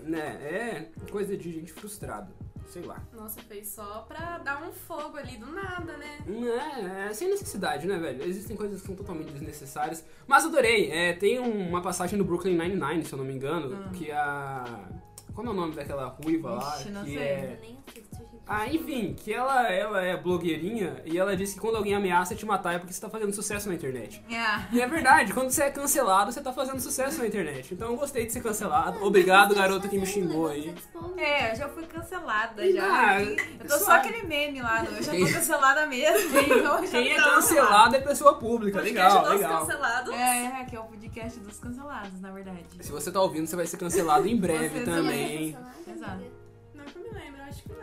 [0.00, 2.30] né, é coisa de gente frustrada.
[2.66, 3.02] Sei lá.
[3.14, 6.18] Nossa, fez só pra dar um fogo ali do nada, né?
[6.28, 8.22] É, é sem necessidade, né, velho?
[8.24, 10.04] Existem coisas que são totalmente desnecessárias.
[10.26, 10.90] Mas adorei.
[10.90, 13.90] É, tem uma passagem no Brooklyn Nine-Nine, se eu não me engano, Ah.
[13.94, 14.86] que a.
[15.34, 16.76] Como é o nome daquela ruiva lá?
[16.78, 17.18] Ixi, não que sei.
[17.18, 17.54] é.
[17.56, 18.17] Eu nem assisto.
[18.48, 22.46] Ah, enfim, que ela, ela é blogueirinha e ela disse que quando alguém ameaça te
[22.46, 24.24] matar é porque você tá fazendo sucesso na internet.
[24.30, 24.74] É.
[24.74, 27.74] E é verdade, quando você é cancelado, você tá fazendo sucesso na internet.
[27.74, 29.04] Então eu gostei de ser cancelado.
[29.04, 30.74] Obrigado, garota que me xingou aí.
[31.16, 32.84] É, eu já fui cancelada já.
[32.84, 33.36] Ah, eu
[33.68, 36.38] tô só aquele meme lá, eu já tô cancelada mesmo.
[36.38, 38.78] Então Quem é cancelado é pessoa pública.
[38.78, 39.60] Podcast Legal, dos legal.
[39.60, 40.14] cancelados.
[40.14, 42.64] É, é, que é o podcast dos cancelados, na verdade.
[42.80, 45.56] Se você tá ouvindo, você vai ser cancelado em breve Você também.
[45.86, 46.37] Exato.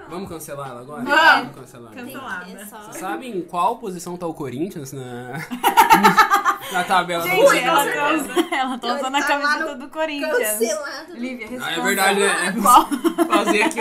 [0.10, 1.04] Vamos cancelar ela agora?
[1.04, 1.56] Vamos.
[1.56, 1.94] cancelar.
[1.94, 2.52] Cancelada.
[2.52, 2.78] É só...
[2.78, 5.34] Você sabe em qual posição tá o Corinthians na,
[6.72, 8.24] na tabela da Gente, Ui, ela tá, certeza.
[8.34, 10.38] usando, ela tá usando a Tá camiseta do Corinthians.
[10.38, 11.14] Cancelado.
[11.16, 11.72] Lívia, Ah, responda.
[11.72, 12.56] é verdade, né?
[12.62, 12.88] Qual?
[13.28, 13.80] Fazer aqui,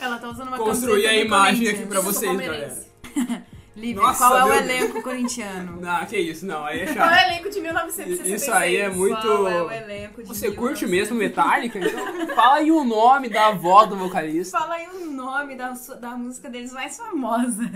[0.00, 2.86] Ela tá usando uma construir a imagem aqui pra vocês, galera.
[3.76, 5.76] Lívia, Nossa, qual é o elenco corintiano?
[5.84, 7.28] Não, que isso, não, aí é Qual é o chato.
[7.28, 8.42] elenco de 1966?
[8.42, 9.20] Isso aí é muito.
[9.20, 10.90] Qual é o elenco de Você curte 1900?
[10.90, 11.78] mesmo Metallica?
[11.78, 14.58] Então fala aí o nome da avó do vocalista.
[14.58, 17.62] Fala aí o nome da, da música deles mais famosa.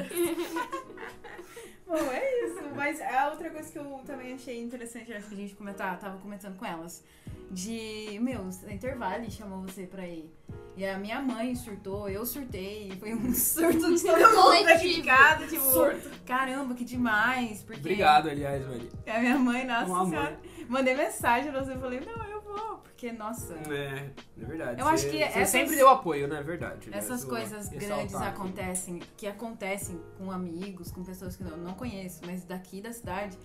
[1.90, 2.61] Bom, é isso.
[2.76, 6.18] Mas a outra coisa que eu também achei interessante, acho que a gente comentar, tava
[6.18, 7.03] comentando com elas.
[7.50, 10.33] De, meu, a Intervale chamou você pra ir.
[10.76, 12.92] E a minha mãe surtou, eu surtei.
[13.00, 15.48] Foi um surto de todo mundo em casa.
[15.48, 16.11] Tipo, Surto.
[16.24, 17.61] caramba, que demais.
[17.64, 18.88] Porque Obrigado, aliás, Mari.
[19.09, 20.40] A minha mãe, nossa Um senhora.
[20.68, 22.78] Mandei mensagem pra você e falei, não, vou.
[22.78, 23.54] Porque, nossa.
[23.54, 24.10] É,
[24.40, 24.80] é verdade.
[24.80, 26.90] Eu acho Você- que essas- sempre deu apoio, não é verdade?
[26.90, 26.98] né?
[26.98, 28.26] Essas Vou coisas grandes aqui.
[28.26, 33.38] acontecem, que acontecem com amigos, com pessoas que eu não conheço, mas daqui da cidade,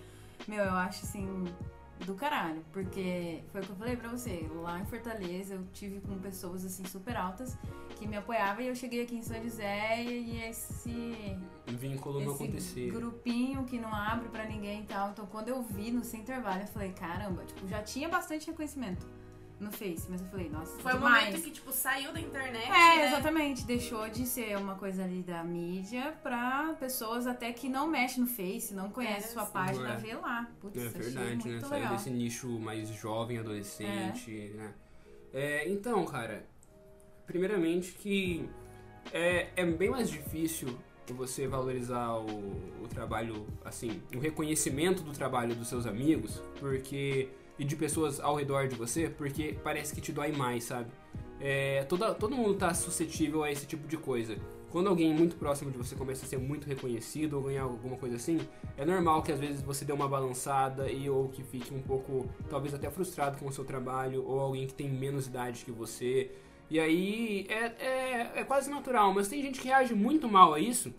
[0.46, 1.44] meu, eu acho assim,
[2.04, 2.64] do caralho.
[2.72, 6.64] Porque foi o que eu falei pra você, lá em Fortaleza eu tive com pessoas
[6.64, 7.56] assim super altas
[7.96, 12.92] que me apoiavam e eu cheguei aqui em São José e esse, Vínculo não acontecia.
[12.92, 15.10] grupinho que não abre pra ninguém e tal.
[15.10, 19.06] Então quando eu vi no Sem Intervalo, eu falei, caramba, tipo, já tinha bastante reconhecimento
[19.58, 21.24] no Face, mas eu falei, nossa, Foi o demais.
[21.28, 23.06] momento que, tipo, saiu da internet, É, né?
[23.08, 23.64] exatamente.
[23.64, 28.26] Deixou de ser uma coisa ali da mídia pra pessoas até que não mexem no
[28.28, 29.52] Face, não conhecem É, sua sim.
[29.52, 29.96] página, É.
[29.96, 30.46] vê lá.
[30.60, 31.52] Putz, É achei verdade, né?
[31.54, 31.96] muito Saiu legal.
[31.96, 34.74] desse nicho mais jovem, adolescente, né?
[35.32, 36.44] É, então, cara,
[37.26, 38.48] primeiramente que
[39.12, 40.76] é, é bem mais difícil
[41.08, 42.26] você valorizar o,
[42.84, 48.36] o trabalho, assim, o reconhecimento do trabalho dos seus amigos, porque e de pessoas ao
[48.36, 50.90] redor de você, porque parece que te dói mais, sabe?
[51.40, 54.36] É, toda, todo mundo tá suscetível a esse tipo de coisa.
[54.70, 58.16] Quando alguém muito próximo de você começa a ser muito reconhecido ou ganhar alguma coisa
[58.16, 58.38] assim,
[58.76, 62.28] é normal que às vezes você dê uma balançada e ou que fique um pouco,
[62.50, 66.30] talvez até frustrado com o seu trabalho, ou alguém que tem menos idade que você.
[66.68, 70.60] E aí é, é, é quase natural, mas tem gente que reage muito mal a
[70.60, 70.92] isso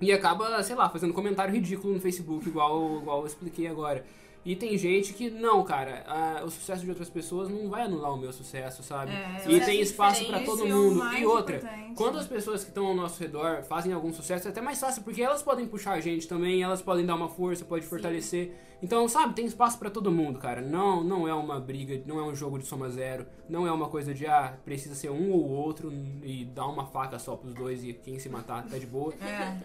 [0.00, 4.04] e acaba, sei lá, fazendo comentário ridículo no Facebook, igual, igual eu expliquei agora.
[4.44, 8.12] E tem gente que, não, cara, ah, o sucesso de outras pessoas não vai anular
[8.12, 9.12] o meu sucesso, sabe?
[9.12, 11.14] É, e tem espaço pra diferente, todo é mundo.
[11.14, 11.94] E outra, importante.
[11.94, 15.02] quando as pessoas que estão ao nosso redor fazem algum sucesso, é até mais fácil,
[15.04, 18.52] porque elas podem puxar a gente também, elas podem dar uma força, pode fortalecer.
[18.82, 20.60] Então, sabe, tem espaço pra todo mundo, cara.
[20.60, 23.88] Não, não é uma briga, não é um jogo de soma zero, não é uma
[23.88, 27.84] coisa de, ah, precisa ser um ou outro e dar uma faca só pros dois
[27.84, 29.14] e quem se matar tá de boa.
[29.22, 29.56] É,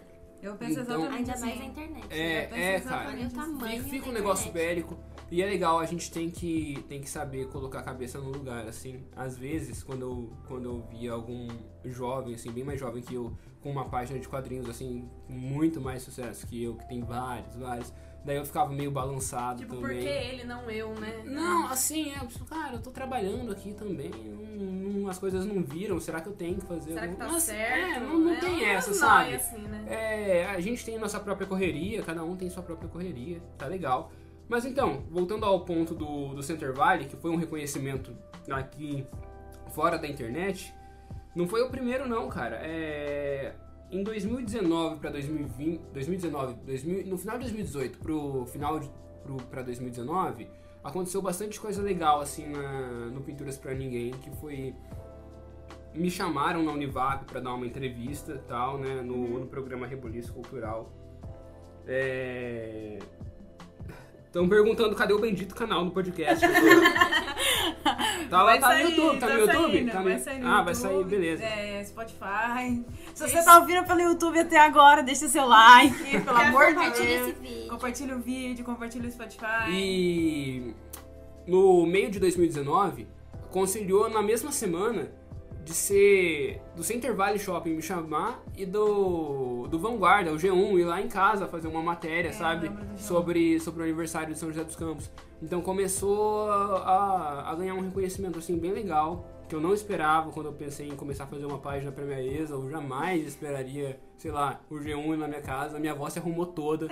[0.42, 1.44] eu penso Então- exatamente Ainda assim.
[1.46, 2.06] mais na internet.
[2.10, 3.28] É, Eu penso é, cara.
[3.30, 4.96] Tamanho Fica, um negócio bélico.
[5.30, 8.66] E é legal, a gente tem que, tem que saber colocar a cabeça no lugar,
[8.66, 9.04] assim.
[9.14, 11.48] Às vezes, quando eu, quando eu via algum
[11.84, 15.80] jovem, assim, bem mais jovem que eu, com uma página de quadrinhos, assim, com muito
[15.82, 17.92] mais sucesso que eu, que tem vários, vários.
[18.24, 20.00] Daí eu ficava meio balançado Tipo, por também.
[20.02, 21.22] que ele, não eu, né?
[21.24, 25.46] Não, assim, é, eu penso, cara, eu tô trabalhando aqui também, não- não- as coisas
[25.46, 26.92] não viram, será que eu tenho que fazer?
[26.92, 27.96] Será que tá Mas, certo?
[27.96, 29.34] É, não, não É tem essa, sabe?
[29.34, 29.84] assim, né?
[29.88, 34.10] É, a gente tem nossa própria correria, cada um tem sua própria correria, tá legal.
[34.48, 38.14] Mas então, voltando ao ponto do, do Center Valley, que foi um reconhecimento
[38.50, 39.06] aqui
[39.74, 40.74] fora da internet,
[41.34, 42.56] não foi o primeiro não, cara.
[42.62, 43.54] É,
[43.90, 48.90] em 2019 para 2020, 2019, 2000, no final de 2018 pro final de,
[49.22, 50.48] pro, pra 2019,
[50.84, 54.74] aconteceu bastante coisa legal assim na, no Pinturas pra Ninguém, que foi
[55.94, 60.32] me chamaram na Univap para dar uma entrevista e tal, né, no, no programa Reboliço
[60.32, 60.92] Cultural.
[61.86, 62.98] É...
[64.26, 66.44] Estão perguntando cadê o bendito canal do podcast.
[68.28, 69.72] tá lá, Vai tá sair, no YouTube, tá, no YouTube?
[69.72, 71.44] saindo, Tá no- vai sair no ah, vai sair, YouTube, beleza.
[71.44, 72.84] É, Spotify.
[73.14, 77.14] Se você tá ouvindo pelo YouTube até agora, deixa seu like, pelo amor de Compartilha
[77.14, 77.38] esse Deus.
[77.38, 77.68] vídeo.
[77.68, 79.70] Compartilha o vídeo, compartilha o Spotify.
[79.70, 80.74] E
[81.46, 83.06] no meio de 2019,
[83.50, 85.10] conciliou na mesma semana
[85.68, 90.84] de ser do Center Valley Shopping me chamar e do, do Vanguarda, o G1, ir
[90.84, 92.68] lá em casa fazer uma matéria, É, sabe?
[92.68, 92.98] eu lembro do G1.
[92.98, 95.10] Sobre, sobre o aniversário de São José dos Campos.
[95.42, 100.46] Então começou a, a ganhar um reconhecimento assim bem legal, que eu não esperava quando
[100.46, 104.30] eu pensei em começar a fazer uma página pra minha ex, eu jamais esperaria, sei
[104.30, 106.88] lá, o G1 ir na minha casa, a minha avó se arrumou toda.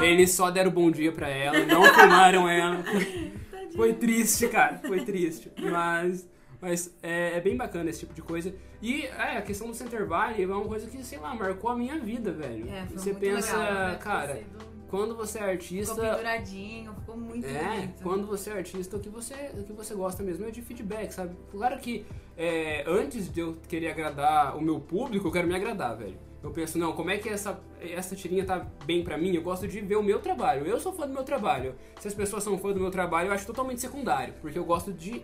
[0.00, 0.04] É.
[0.06, 2.82] Eles só deram bom dia pra ela, não filmaram ela.
[3.76, 5.52] Foi triste, cara, foi triste.
[5.60, 6.26] Mas,
[6.60, 8.54] mas é, é bem bacana esse tipo de coisa.
[8.82, 11.76] E é, a questão do Center Valley é uma coisa que, sei lá, marcou a
[11.76, 12.68] minha vida, velho.
[12.70, 15.94] É, foi Você muito pensa, legal, cara, sido- quando você é Ficou artista.
[15.96, 18.02] penduradinho, ficou muito É, bonito.
[18.02, 21.10] quando você é artista, o que você, o que você gosta mesmo é de feedback,
[21.12, 21.34] sabe?
[21.50, 25.96] Claro que é, antes de eu querer agradar o meu público, eu quero me agradar,
[25.96, 26.16] velho.
[26.42, 29.34] Eu penso, não, como é que essa, essa tirinha tá bem pra mim?
[29.34, 30.64] Eu gosto de ver o meu trabalho.
[30.64, 31.74] Eu sou fã do meu trabalho.
[31.98, 34.92] Se as pessoas são fã do meu trabalho, eu acho totalmente secundário, porque eu gosto
[34.92, 35.22] de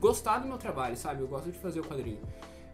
[0.00, 1.20] gostar do meu trabalho, sabe?
[1.20, 2.18] Eu gosto de fazer o quadrinho.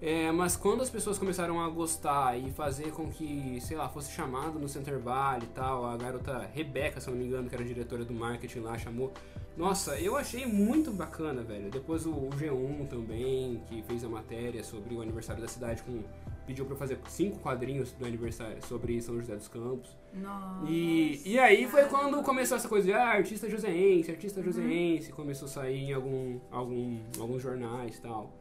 [0.00, 4.12] É, mas quando as pessoas começaram a gostar e fazer com que, sei lá, fosse
[4.12, 7.64] chamado no Center Valley e tal, a garota Rebeca, se não me engano, que era
[7.64, 9.12] diretora do marketing lá, chamou.
[9.56, 11.70] Nossa, eu achei muito bacana, velho.
[11.70, 16.02] Depois o G1 também, que fez a matéria sobre o aniversário da cidade, com,
[16.46, 19.96] pediu pra eu fazer cinco quadrinhos do aniversário sobre São José dos Campos.
[20.14, 20.70] Nossa.
[20.70, 25.46] E, e aí foi quando começou essa coisa de ah, artista joseense, artista joseense, começou
[25.46, 28.32] a sair em algum, algum, alguns jornais e tal.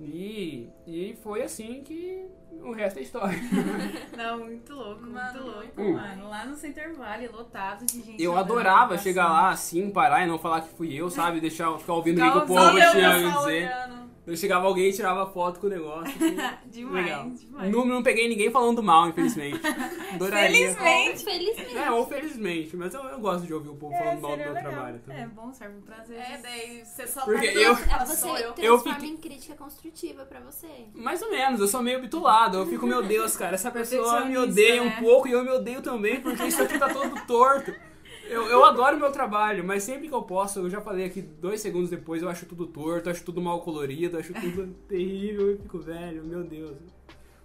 [0.00, 2.24] E, e foi assim que
[2.62, 3.36] o resto é história.
[4.16, 5.92] Não, muito louco, Mano, muito louco, Hum.
[5.94, 6.28] mano.
[6.28, 8.22] Lá no Center Valley, lotado de gente.
[8.22, 11.40] Eu adorava chegar lá assim, parar e não falar que fui eu, sabe?
[11.40, 13.36] Deixar, ficar ouvindo o que, o povo tinha a dizer.
[13.44, 14.07] olhando.
[14.28, 16.04] Eu chegava alguém e tirava foto com o negócio.
[16.14, 16.36] assim.
[16.70, 17.30] Demais, Legal.
[17.30, 17.72] demais.
[17.72, 19.58] Não, não peguei ninguém falando mal, infelizmente.
[20.14, 20.74] Adoraria.
[20.74, 21.24] Felizmente.
[21.24, 21.76] Felizmente.
[21.78, 24.36] É, ou felizmente, mas eu, eu gosto de ouvir o povo É, falando mal do
[24.36, 24.70] meu legal.
[24.72, 25.22] trabalho também.
[25.22, 28.52] É bom, serve pra às É, daí você só Porque tá eu- Você eu.
[28.54, 30.68] transforma fiquei- em crítica construtiva pra você.
[30.94, 32.58] Mais ou menos, eu sou meio bitulado.
[32.58, 34.98] Eu fico, meu Deus, cara, essa pessoa me odeia um né?
[35.00, 37.72] pouco e eu me odeio também, porque isso aqui tá todo torto.
[38.28, 41.60] Eu, eu adoro meu trabalho, mas sempre que eu posso, eu já falei aqui dois
[41.60, 45.78] segundos depois, eu acho tudo torto, acho tudo mal colorido, acho tudo terrível, eu fico
[45.78, 46.76] velho, meu Deus.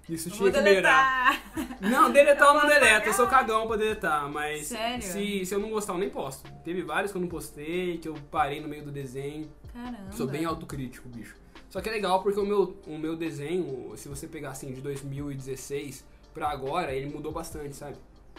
[0.09, 1.41] Isso tinha que melhorar.
[1.79, 3.47] Não, deletar eu não deleto, eu sou apagar.
[3.47, 5.01] cagão pra deletar, mas Sério?
[5.01, 6.51] Se, se eu não gostar, eu nem posto.
[6.63, 9.49] Teve vários que eu não postei, que eu parei no meio do desenho.
[9.71, 10.11] Caramba.
[10.11, 11.35] Sou bem autocrítico, bicho.
[11.69, 14.81] Só que é legal porque o meu, o meu desenho, se você pegar assim de
[14.81, 17.95] 2016 pra agora, ele mudou bastante, sabe?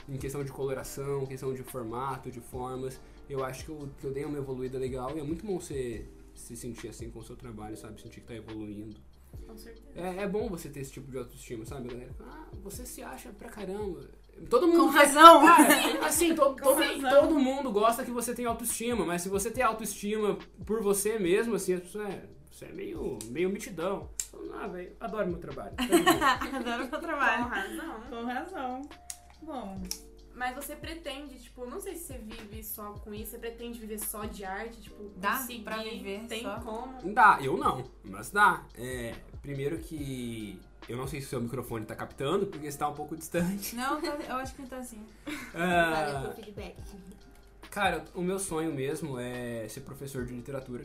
[0.08, 3.00] Em questão de coloração, questão de formato, de formas.
[3.28, 6.06] Eu acho que eu, que eu dei uma evoluída legal e é muito bom você
[6.34, 8.00] se sentir assim com o seu trabalho, sabe?
[8.00, 8.96] Sentir que tá evoluindo.
[9.46, 9.86] Com certeza.
[9.96, 12.10] É, é bom você ter esse tipo de autoestima, sabe, galera?
[12.20, 14.00] Ah, você se acha pra caramba.
[14.50, 15.44] Todo mundo Com razão.
[15.46, 17.20] Cara, assim, todo, todo, razão.
[17.22, 20.36] todo mundo gosta que você tenha autoestima, mas se você tem autoestima
[20.66, 24.10] por você mesmo, assim, é, você é meio, meio mitidão.
[24.52, 25.74] Ah, velho, adoro meu trabalho.
[25.78, 26.34] Tá.
[26.58, 27.44] Adoro meu Com trabalho.
[27.48, 28.00] razão.
[28.10, 28.82] Com razão.
[29.44, 29.80] Bom,
[30.34, 33.98] Mas você pretende, tipo, não sei se você vive só com isso, você pretende viver
[34.00, 36.58] só de arte, tipo, Dá conseguir, pra viver tem só?
[36.60, 37.12] como.
[37.14, 38.64] Dá, eu não, mas dá.
[38.76, 42.94] É, primeiro que eu não sei se o seu microfone tá captando, porque está um
[42.94, 43.76] pouco distante.
[43.76, 45.00] não, tá- eu acho que tá assim.
[45.54, 46.76] Valeu Ah, pelo feedback.
[47.70, 50.84] Cara, o meu sonho mesmo é ser professor de literatura.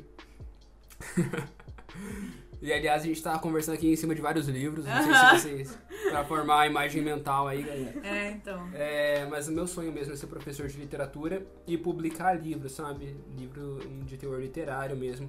[2.62, 5.48] e aliás, a gente tava conversando aqui em cima de vários livros, não sei se
[5.66, 5.80] vocês.
[6.10, 8.00] pra formar a imagem mental aí, galera.
[8.04, 8.70] É, então.
[8.74, 13.16] É, mas o meu sonho mesmo é ser professor de literatura e publicar livros, sabe?
[13.38, 15.28] Livro de teor literário mesmo.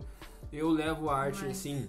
[0.52, 1.88] Eu levo a arte, Mas- assim,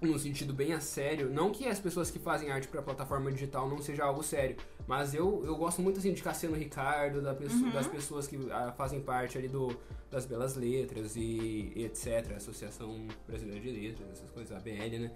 [0.00, 1.28] num sentido bem a sério.
[1.30, 5.14] Não que as pessoas que fazem arte pra plataforma digital não seja algo sério, mas
[5.14, 7.70] eu, eu gosto muito, assim, de Cassiano Ricardo, da pesso- Uhum.
[7.72, 9.76] das pessoas que ah, fazem parte ali do,
[10.10, 12.32] das Belas Letras e, e etc.
[12.36, 15.10] Associação Brasileira de Letras, essas coisas, a BL, né?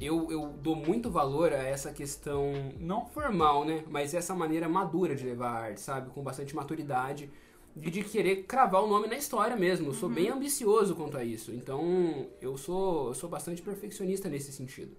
[0.00, 3.84] eu, eu dou muito valor a essa questão, não formal, né?
[3.90, 6.08] Mas essa maneira madura de levar a arte, sabe?
[6.10, 7.30] Com bastante maturidade.
[7.76, 9.88] E de querer cravar o nome na história mesmo.
[9.90, 11.52] Eu sou bem ambicioso quanto a isso.
[11.52, 14.96] Então, eu sou, eu sou bastante perfeccionista nesse sentido.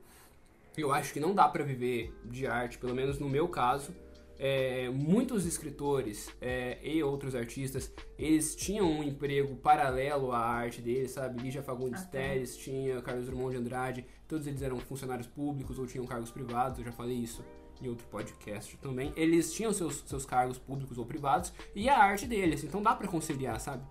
[0.78, 3.92] eu acho que não dá pra viver de arte, pelo menos no meu caso.
[4.38, 11.12] É, muitos escritores é, e outros artistas, eles tinham um emprego paralelo à arte deles,
[11.12, 11.42] sabe?
[11.42, 12.12] Lígia Fagundes Ah, tá.
[12.12, 16.80] Teles, tinha Carlos Drummond de Andrade, todos eles eram funcionários públicos ou tinham cargos privados,
[16.80, 17.44] eu já falei isso
[17.82, 19.12] em outro podcast também.
[19.16, 23.08] Eles tinham seus, seus cargos públicos ou privados e a arte deles, então dá pra
[23.08, 23.84] conciliar, sabe?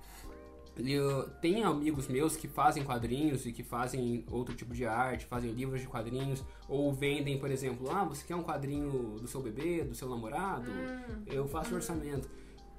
[0.76, 5.50] Eu tenho amigos meus que fazem quadrinhos e que fazem outro tipo de arte, fazem
[5.52, 9.82] livros de quadrinhos, ou vendem, por exemplo, ah, você quer um quadrinho do seu bebê,
[9.82, 10.70] do seu namorado?
[11.26, 12.28] Eu faço orçamento.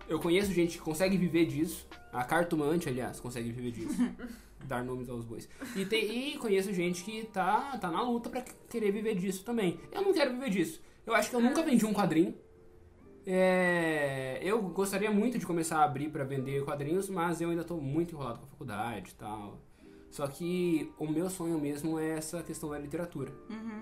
[0.07, 3.97] Eu conheço gente que consegue viver disso, a Cartomante, aliás, consegue viver disso.
[4.67, 5.49] Dar nomes aos bois.
[5.75, 9.79] E, tem, e conheço gente que tá, tá na luta pra querer viver disso também.
[9.91, 10.81] Eu não quero viver disso.
[11.05, 12.35] Eu acho que eu nunca vendi um quadrinho.
[13.25, 17.77] É, eu gostaria muito de começar a abrir pra vender quadrinhos, mas eu ainda tô
[17.77, 19.59] muito enrolado com a faculdade e tal.
[20.09, 23.31] Só que o meu sonho mesmo é essa questão da literatura.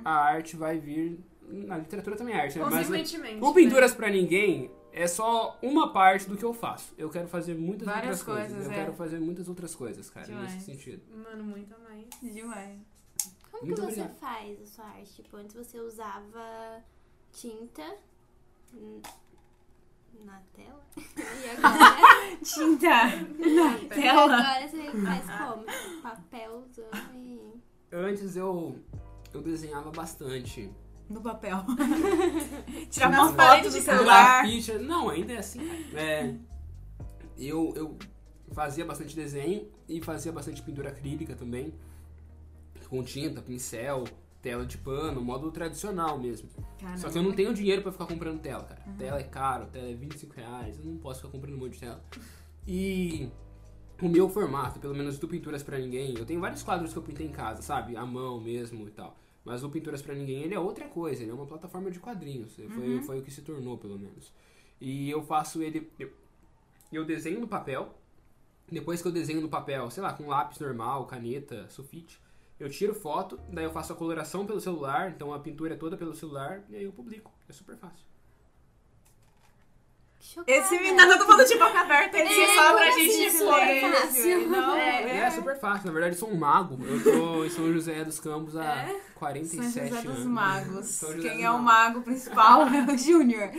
[0.06, 1.20] A arte vai vir.
[1.42, 2.66] Na literatura também é arte, né?
[2.66, 3.44] Mas Consequentemente.
[3.44, 6.94] o Pinturas pra Ninguém é só uma parte do que eu faço.
[6.98, 8.52] Eu quero fazer muitas Várias outras coisas.
[8.52, 8.76] coisas, Eu é.
[8.76, 10.54] quero fazer muitas outras coisas, cara, Demais.
[10.54, 11.02] nesse sentido.
[11.10, 11.24] né?
[11.24, 12.06] Mano, muito a mais.
[12.22, 12.78] Demais.
[13.52, 14.20] Como Muito que você obrigado.
[14.20, 15.24] faz a sua arte?
[15.24, 16.84] Tipo, antes você usava
[17.34, 17.96] tinta
[20.24, 20.86] na tela.
[20.97, 22.89] E agora, Tinta
[23.38, 24.36] na e tela.
[24.38, 25.66] agora você faz como?
[26.01, 27.53] Papelzão e.
[27.91, 28.78] Antes eu,
[29.34, 30.70] eu desenhava bastante.
[31.10, 31.57] No papel.
[32.91, 34.43] Tirar Nas uma foto do de celular.
[34.43, 35.60] Grafite, não, ainda é assim.
[35.95, 36.36] É,
[37.36, 37.97] eu, eu
[38.51, 41.74] fazia bastante desenho e fazia bastante pintura acrílica também.
[42.89, 44.03] Com tinta, pincel,
[44.42, 46.50] tela de pano, modo tradicional mesmo.
[46.80, 46.98] Caramba.
[46.98, 48.82] Só que eu não tenho dinheiro pra ficar comprando tela, cara.
[48.98, 51.80] Tela é caro, tela é 25 reais, eu não posso ficar comprando um monte de
[51.80, 52.04] tela.
[52.68, 53.30] E
[54.02, 57.04] o meu formato, pelo menos do Pinturas Pra Ninguém, eu tenho vários quadros que eu
[57.04, 57.96] pintei em casa, sabe?
[57.98, 59.18] À mão mesmo e tal.
[59.44, 62.56] Mas o Pinturas Pra Ninguém, ele é outra coisa, ele é uma plataforma de quadrinhos.
[62.56, 64.32] Foi, foi o que se tornou, pelo menos.
[64.80, 65.92] E eu faço ele...
[66.00, 66.12] Eu,
[66.92, 67.94] eu desenho no papel,
[68.72, 72.20] depois que eu desenho no papel, sei lá, com lápis normal, caneta, sulfite,
[72.60, 75.95] eu tiro foto, daí eu faço a coloração pelo celular, então a pintura é toda
[75.95, 77.32] pelo celular, e aí eu publico.
[77.47, 78.05] É super fácil.
[80.22, 80.52] Chocada.
[80.58, 83.68] Esse menino Tá todo mundo de boca aberta aqui, É, só pra gente assim, explorar.
[83.68, 84.50] super fácil?
[84.50, 85.32] Não, É, é.
[85.32, 85.86] super fácil.
[85.88, 86.78] Na verdade, eu sou um mago.
[86.84, 88.96] Eu tô em São José dos Campos há É?
[89.16, 90.16] 47 São José anos.
[90.16, 90.86] dos Magos.
[90.88, 93.50] São José Quem dos é o mago principal é o Júnior.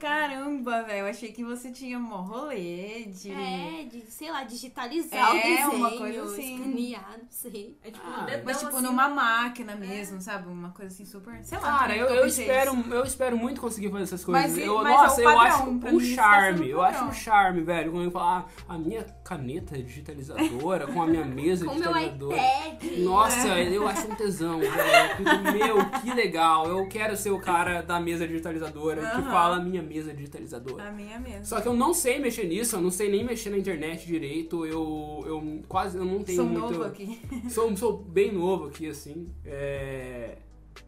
[0.00, 1.00] Caramba, velho.
[1.00, 3.30] Eu achei que você tinha um rolê de.
[3.32, 6.56] É, de, sei lá, digitalizar É, o desenho, uma coisa assim.
[6.56, 7.76] escanear, não sei.
[7.82, 10.48] É tipo, Ah, um Mas, tipo, assim, numa máquina mesmo, sabe?
[10.48, 11.42] Uma coisa assim super.
[11.44, 11.78] Sei lá.
[11.78, 14.50] Cara, eu, eu espero, eu espero muito conseguir fazer essas coisas.
[14.50, 15.70] Mas, eu, mas é nossa, eu acho
[16.12, 16.70] um tá charme.
[16.70, 17.90] Eu acho um charme, velho.
[17.92, 21.92] Quando eu falar, ah, a minha caneta digitalizadora com a minha mesa Com o meu
[21.92, 22.36] digitalizadora.
[22.36, 22.98] iPad.
[22.98, 23.68] Nossa, É.
[23.76, 24.72] eu acho um tesão, velho.
[25.16, 26.66] Fico, Meu, que legal.
[26.66, 30.88] Eu quero ser o cara da mesa digitalizadora que fala minha mesa digitalizadora.
[30.88, 31.44] A minha mesmo.
[31.46, 34.64] Só que eu não sei mexer nisso, eu não sei nem mexer na internet direito,
[34.66, 36.70] eu, eu quase eu não tenho Sou muito.
[36.72, 37.20] novo aqui.
[37.48, 39.26] Sou, sou bem novo aqui, assim.
[39.44, 40.36] É,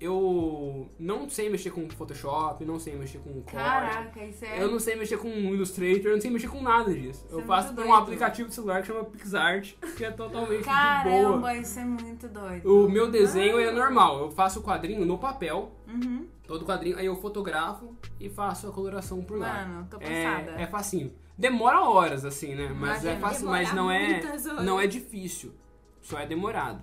[0.00, 3.44] eu não sei mexer com Photoshop, não sei mexer com Core.
[3.44, 4.62] Caraca, isso é.
[4.62, 7.24] Eu não sei mexer com Illustrator, eu não sei mexer com nada disso.
[7.26, 10.58] Isso eu é faço por um aplicativo de celular que chama PixArt, que é totalmente
[10.58, 10.74] de boa.
[10.74, 12.84] Caramba, isso é muito doido.
[12.84, 16.26] O meu desenho é normal, eu faço o quadrinho no papel, Uhum.
[16.46, 19.64] todo quadrinho, aí eu fotografo e faço a coloração por lá.
[19.66, 20.52] Mano, tô passada.
[20.58, 21.12] É, é facinho.
[21.38, 22.68] Demora horas, assim, né?
[22.74, 24.22] Mas é Imagina, fácil, mas não é,
[24.64, 25.52] não é difícil.
[26.00, 26.80] Só é demorado.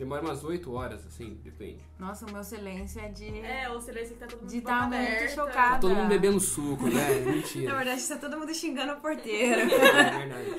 [0.00, 1.84] Demora umas 8 horas, assim, depende.
[1.98, 3.38] Nossa, o meu silêncio é de.
[3.40, 5.74] É, o silêncio que tá todo mundo De boca tá muito chocada.
[5.74, 7.20] Tá todo mundo bebendo suco, né?
[7.20, 7.74] Na Mentira.
[7.76, 9.60] verdade, tá todo mundo xingando o porteiro.
[9.70, 10.50] É verdade.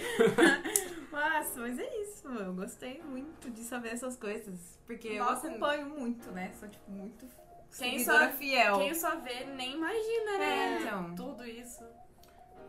[1.12, 2.28] Nossa, mas é isso.
[2.28, 4.80] Eu gostei muito de saber essas coisas.
[4.86, 6.52] Porque Nossa, eu acompanho muito, né?
[6.60, 7.26] Sou, tipo, muito
[7.80, 8.78] Quem só- fiel.
[8.78, 10.78] Quem só vê nem imagina, né?
[10.78, 11.16] É, então.
[11.16, 11.84] Tudo isso.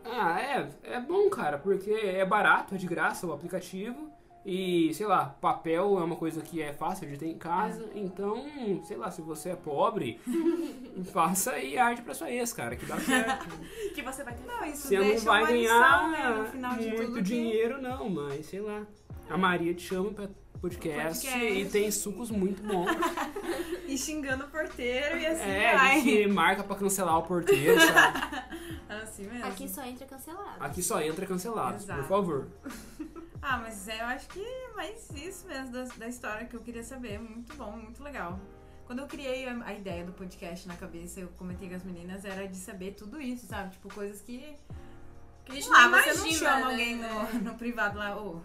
[0.03, 4.11] Ah, é, é bom, cara, porque é barato, é de graça o aplicativo.
[4.45, 7.89] E, sei lá, papel é uma coisa que é fácil de ter em casa.
[7.95, 8.43] Então,
[8.83, 10.19] sei lá, se você é pobre,
[11.13, 13.47] faça aí arte pra sua ex, cara, que dá certo.
[13.95, 14.45] Que você vai ter.
[14.45, 17.81] Não, isso Você não vai ganhar lição, né, no final de muito tudo que- dinheiro,
[17.81, 18.85] não, mas sei lá.
[19.33, 20.29] A Maria te chama pra
[20.61, 21.59] podcast, Podcast.
[21.59, 22.87] e tem sucos muito bons.
[23.85, 26.01] E xingando o porteiro e assim é, a vai.
[26.01, 28.17] gente marca pra cancelar o porteiro, sabe?
[29.03, 29.45] Assim mesmo.
[29.45, 30.57] Aqui só entra cancelado.
[30.59, 31.99] Aqui só entra cancelados, Exato.
[32.01, 32.47] por favor.
[33.45, 36.61] Ah, mas é, eu acho que é mais isso mesmo da, da história que eu
[36.61, 37.19] queria saber.
[37.19, 38.39] Muito bom, muito legal.
[38.85, 42.23] Quando eu criei a, a ideia do podcast na cabeça, eu comentei com as meninas,
[42.23, 43.71] era de saber tudo isso, sabe?
[43.71, 44.55] Tipo, coisas que.
[45.43, 46.63] Que a gente Ah, não você imagina, não chama né?
[46.71, 48.39] alguém no, no privado lá, ô.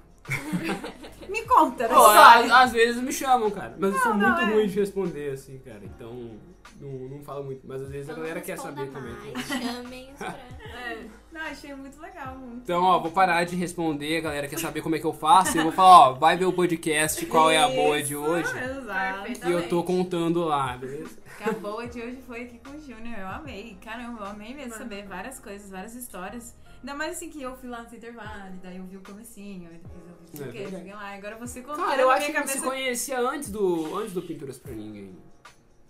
[1.29, 2.45] Me conta Pô, história.
[2.47, 3.77] às, às vezes me chamam, cara.
[3.79, 4.55] Mas eu sou Não, não, muito é.
[4.55, 5.81] ruim de responder, assim, cara.
[5.83, 6.37] Então,
[6.81, 7.61] não, não falo muito.
[7.67, 9.13] Mas às vezes a Então galera não quer saber também.
[9.35, 10.29] mais, Chamem os pra...
[10.29, 10.99] É.
[11.31, 12.35] Não, achei muito legal.
[12.37, 15.13] Muito Então, ó, vou parar de responder, a galera quer saber como é que eu
[15.13, 15.59] faço.
[15.59, 18.51] Eu vou falar, ó, vai ver o podcast, qual é a boa de Isso, hoje.
[18.59, 19.49] Exato.
[19.49, 21.19] E eu tô contando lá, beleza?
[21.37, 23.19] Que a boa de hoje foi aqui com o Júnior.
[23.19, 23.77] Eu amei.
[23.85, 26.57] Caramba, eu amei mesmo saber várias coisas, várias histórias.
[26.81, 29.69] Ainda mais assim que eu fui lá no Center Valley, daí eu vi o comecinho,
[29.69, 30.77] aí depois eu vi É o quê, verdade.
[30.77, 31.15] joguei lá.
[31.15, 32.71] Agora você contou Cara, eu acho que minha você cabeça.
[32.71, 35.17] conhecia antes do, antes do Pinturas pra Ninguém.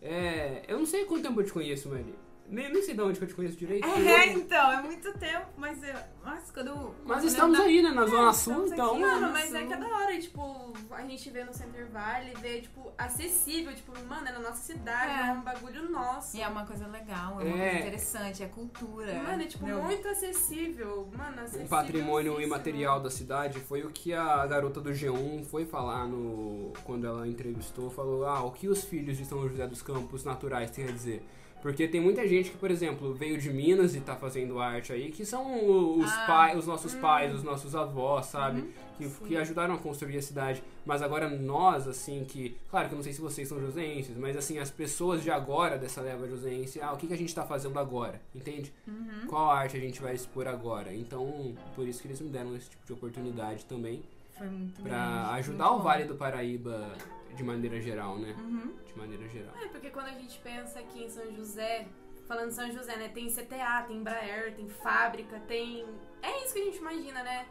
[0.00, 2.14] É, eu não sei quanto tempo eu te conheço, Mari.
[2.50, 3.86] Nem, nem sei de onde que eu te conheço direito.
[3.86, 5.94] É, então, é muito tempo, mas eu.
[6.24, 6.94] Mas quando.
[7.04, 8.98] Mas eu estamos aí, né, na Zona estamos Sul, aqui, então...
[8.98, 9.20] mano.
[9.20, 12.32] Mano, mas é que é da hora, e, tipo, a gente vê no Center Valley,
[12.40, 15.28] vê, tipo, acessível, tipo, mano, é na nossa cidade, É.
[15.28, 16.36] é, um bagulho nosso.
[16.36, 17.70] E é uma coisa legal, é uma É.
[17.70, 19.12] coisa interessante, é cultura.
[19.22, 21.08] Mano, é, tipo, Meu, muito acessível.
[21.16, 21.66] Mano, acessível.
[21.66, 26.72] O patrimônio imaterial da cidade foi o que a garota do G1 foi falar no
[26.84, 30.70] quando ela entrevistou, falou: "Ah, o que os filhos de São José dos Campos naturais
[30.70, 31.22] têm a dizer?"
[31.60, 35.10] Porque tem muita gente que, por exemplo, veio de Minas e tá fazendo arte aí,
[35.10, 36.24] que são os Ah.
[36.26, 38.60] pais, os nossos pais, os nossos avós, sabe?
[38.60, 38.68] Uhum.
[38.96, 40.62] Que, que ajudaram a construir a cidade.
[40.84, 42.56] Mas agora nós, assim, que.
[42.70, 45.76] Claro que eu não sei se vocês são josenses, mas assim, as pessoas de agora
[45.78, 48.20] dessa leva josense, ah, o que, que a gente tá fazendo agora?
[48.34, 48.72] Entende?
[48.86, 49.26] Uhum.
[49.28, 50.92] qual arte a gente vai expor agora.
[50.94, 54.02] Então, por isso que eles me deram esse tipo de oportunidade também,
[54.36, 55.84] Foi muito pra grande, ajudar muito o bom.
[55.84, 56.88] Vale do Paraíba
[57.34, 58.34] de maneira geral, né?
[58.38, 58.74] Uhum.
[58.84, 59.54] De maneira geral.
[59.62, 61.86] É, porque quando a gente pensa aqui em São José,
[62.26, 63.08] falando em São José, né?
[63.08, 65.86] Tem CTA, tem Embraer, tem fábrica, tem.
[66.22, 67.46] É isso que a gente imagina, né?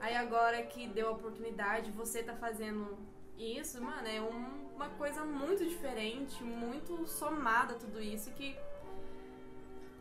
[0.00, 2.96] Aí agora que deu a oportunidade, você tá fazendo
[3.36, 8.56] isso, mano, é um- uma coisa muito diferente, muito somada a tudo isso que.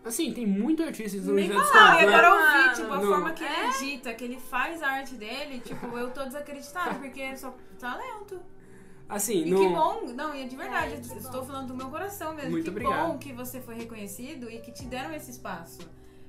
[0.06, 2.14] Assim, tem muito artista em São Nem José dos falar, Campos, e né?
[2.16, 3.08] agora eu Mano, vi, tipo, a não.
[3.08, 3.70] forma que ele É?
[3.70, 8.40] edita, que ele faz a arte dele, tipo, eu tô desacreditada, porque é só talento.
[9.10, 9.58] Assim, E não...
[9.60, 11.18] que bom, não, e é de verdade, É, que eu bom.
[11.20, 12.52] estou falando do meu coração mesmo.
[12.52, 13.08] Muito que obrigado.
[13.14, 15.80] bom que você foi reconhecido e que te deram esse espaço.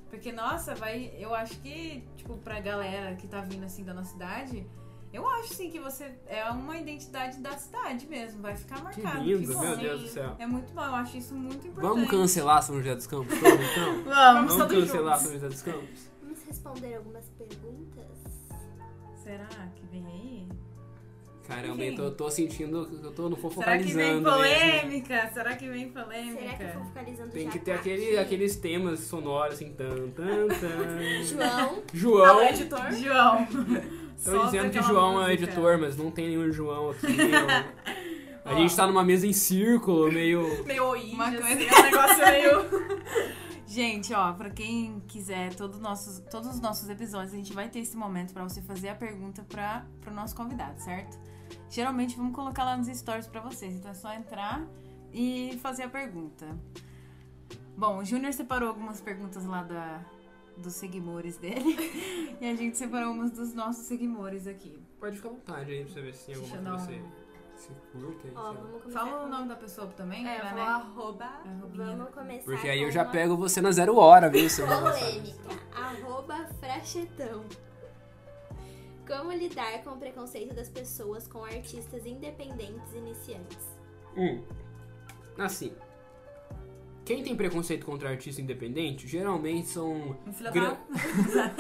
[0.08, 1.12] Porque, nossa, vai.
[1.18, 4.64] Eu acho que, tipo, pra galera que tá vindo assim da nossa cidade,
[5.12, 8.40] eu acho sim que você é uma identidade da cidade mesmo.
[8.40, 9.24] Vai ficar Que marcado.
[9.24, 9.60] lindo, bom.
[9.60, 10.36] meu Deus do céu.
[10.38, 11.94] É muito bom, eu acho isso muito importante.
[11.94, 14.04] Vamos cancelar São José dos Campos todo, então?
[14.08, 15.22] Vamos, Vamos cancelar juntos.
[15.24, 16.10] São José dos Campos?
[16.22, 18.06] Vamos responder algumas perguntas?
[19.22, 20.48] Será que vem aí?
[21.48, 21.96] Caramba, Enfim.
[22.02, 24.24] eu tô, tô sentindo que eu tô no Será que vem fofocalizando mesmo.
[24.30, 25.30] polêmica?
[25.32, 26.40] Será que vem polêmica?
[26.42, 30.46] Será que eu vou focalizando Tem que ter aquele, aqueles temas sonoros assim, tan, tan,
[30.48, 31.22] tan.
[31.24, 32.92] João, João, Alô, editor?
[32.92, 33.48] João.
[34.18, 35.32] Estão solta dizendo que João é o música.
[35.44, 37.06] editor, mas não tem nenhum João aqui.
[37.06, 38.08] eu-
[38.44, 40.64] A gente tá numa mesa em círculo, meio.
[40.64, 42.98] Meio índio, Uma assim, coisa- é um negócio meio.
[43.66, 47.80] Gente, ó, pra quem quiser todos, nossos, todos os nossos episódios, a gente vai ter
[47.80, 51.18] esse momento pra você fazer a pergunta para pro nosso convidado, certo?
[51.70, 54.64] Geralmente vamos colocar lá nos stories pra vocês, então é só entrar
[55.12, 56.46] e fazer a pergunta.
[57.76, 60.00] Bom, o Júnior separou algumas perguntas lá da,
[60.56, 61.76] dos seguidores dele
[62.40, 64.78] e a gente separou umas dos nossos seguidores aqui.
[64.98, 67.68] Pode ficar à vontade aí pra você ver se tem alguma que você um- se
[67.92, 68.28] curta.
[68.28, 70.62] aí, Fala o nome da pessoa também, É, pra, eu né?
[70.62, 71.24] arroba.
[71.24, 71.86] Arrobinha.
[71.96, 74.66] Vamos começar Porque aí com eu já uma pego você na zero hora, viu, seu
[74.66, 75.50] polêmica.
[75.74, 77.44] Arroba frachetão.
[79.08, 83.58] Como lidar com o preconceito das pessoas com artistas independentes iniciantes?
[84.16, 84.42] Hum.
[85.38, 85.72] Assim.
[87.04, 91.56] Quem tem preconceito contra artista independente, geralmente são Um filho Gra- da...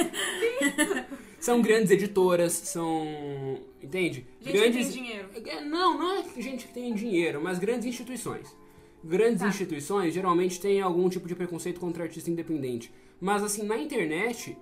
[1.40, 3.58] são grandes editoras, são.
[3.82, 4.26] Entende?
[4.42, 4.86] Gente grandes.
[4.88, 5.28] que tem dinheiro.
[5.46, 8.54] É, Não, não é gente que tem dinheiro, mas grandes instituições.
[9.02, 9.48] Grandes Tá.
[9.48, 12.92] instituições geralmente têm algum tipo de preconceito contra artista independente.
[13.18, 14.54] Mas assim, na internet,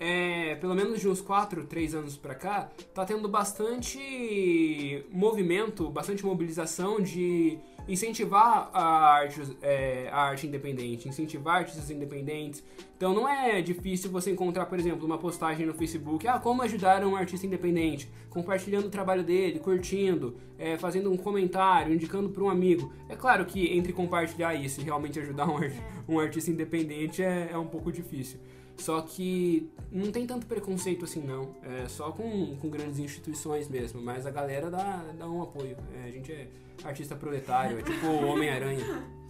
[0.00, 6.24] é, pelo menos de uns 4, 3 anos pra cá, tá tendo bastante movimento, bastante
[6.24, 8.82] mobilização de incentivar a
[9.12, 12.62] arte, é, a arte independente, incentivar artistas independentes.
[12.96, 17.04] Então não é difícil você encontrar, por exemplo, uma postagem no Facebook, ah, como ajudar
[17.04, 22.48] um artista independente, compartilhando o trabalho dele, curtindo, é, fazendo um comentário, indicando para um
[22.48, 22.92] amigo.
[23.08, 25.70] É claro que entre compartilhar isso e realmente ajudar um, ar-
[26.08, 28.40] um artista independente é, é um pouco difícil.
[28.78, 31.54] Só que não tem tanto preconceito assim, não.
[31.62, 34.00] É só com, com grandes instituições mesmo.
[34.02, 35.76] Mas a galera dá, dá um apoio.
[35.94, 36.48] É, a gente é
[36.84, 38.84] artista proletário, é tipo Homem-Aranha.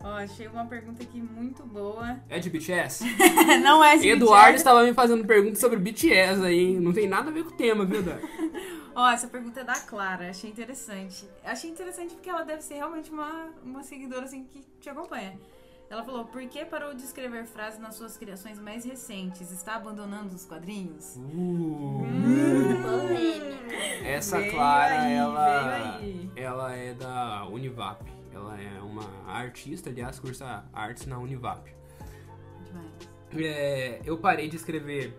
[0.00, 2.20] Ó, achei uma pergunta aqui muito boa.
[2.28, 3.04] É de BTS?
[3.62, 4.56] Não é de Eduardo BTS.
[4.56, 6.80] estava me fazendo perguntas sobre BTS aí, hein?
[6.80, 8.18] Não tem nada a ver com o tema, viu, Dan?
[8.94, 11.28] Ó, essa pergunta é da Clara, achei interessante.
[11.44, 15.38] Achei interessante porque ela deve ser realmente uma, uma seguidora assim que te acompanha.
[15.90, 19.50] Ela falou, por que parou de escrever frases nas suas criações mais recentes?
[19.50, 21.16] Está abandonando os quadrinhos?
[21.16, 22.02] Uh.
[22.82, 23.74] Polêmica.
[24.04, 26.00] Essa Veio Clara, aí, ela,
[26.36, 28.04] ela é da Univap.
[28.30, 31.74] Ela é uma artista, aliás, cursa artes na Univap.
[32.66, 33.08] Demais.
[33.34, 35.18] É, eu parei de escrever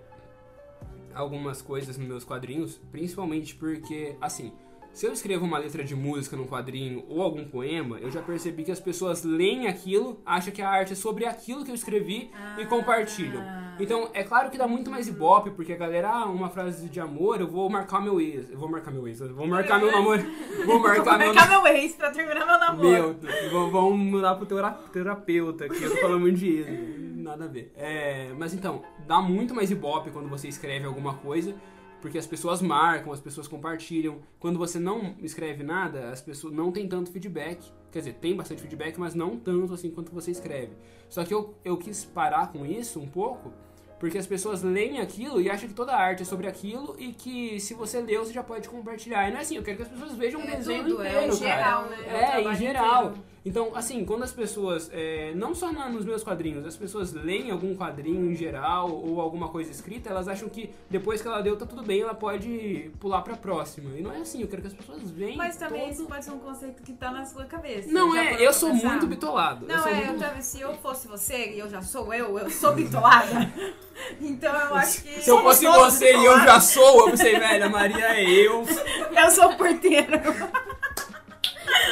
[1.15, 4.53] algumas coisas nos meus quadrinhos, principalmente porque, assim,
[4.93, 8.63] se eu escrevo uma letra de música num quadrinho ou algum poema, eu já percebi
[8.63, 12.31] que as pessoas leem aquilo, acham que a arte é sobre aquilo que eu escrevi
[12.57, 13.41] e compartilham.
[13.79, 16.99] Então, é claro que dá muito mais ibope, porque a galera, ah, uma frase de
[16.99, 18.49] amor, eu vou marcar meu ex.
[18.51, 20.21] Eu vou marcar meu ex, vou marcar meu namoro.
[20.65, 23.15] Vou marcar meu Marcar meu ex pra terminar meu namoro.
[23.21, 24.45] meu, vamos mudar pro
[24.91, 26.67] terapeuta aqui, eu tô falando muito de ex,
[27.15, 27.71] nada a ver.
[27.77, 31.55] É, mas então, dá muito mais ibope quando você escreve alguma coisa,
[32.01, 34.19] porque as pessoas marcam, as pessoas compartilham.
[34.39, 37.71] Quando você não escreve nada, as pessoas não tem tanto feedback.
[37.91, 40.73] Quer dizer, tem bastante feedback, mas não tanto assim quanto você escreve.
[41.09, 43.51] Só que eu, eu quis parar com isso um pouco,
[43.99, 47.59] porque as pessoas leem aquilo e acham que toda arte é sobre aquilo e que
[47.59, 49.27] se você leu, você já pode compartilhar.
[49.27, 51.09] E não é assim, eu quero que as pessoas vejam o É desenho tudo, é
[51.09, 51.55] inteiro, em cara.
[51.55, 51.97] geral, né?
[52.07, 53.05] É É, em geral.
[53.07, 53.25] inteiro.
[53.45, 57.75] Então, assim, quando as pessoas, é, não só nos meus quadrinhos, as pessoas leem algum
[57.75, 61.65] quadrinho em geral ou alguma coisa escrita, elas acham que depois que ela leu tá
[61.65, 63.97] tudo bem, ela pode pular pra próxima.
[63.97, 65.91] E não é assim, eu quero que as pessoas vejam Mas também todo...
[65.91, 67.91] isso pode ser um conceito que tá na sua cabeça.
[67.91, 68.89] Não é, eu sou pensar?
[68.89, 69.65] muito bitolado.
[69.65, 70.11] Não, é, muito...
[70.11, 73.51] eu também, se eu fosse você e eu já sou eu, eu sou bitolada.
[74.19, 75.21] então eu acho que.
[75.21, 78.65] Se eu fosse você e eu já sou, eu pensei, velho, a Maria é eu.
[79.19, 80.21] Eu sou porteira.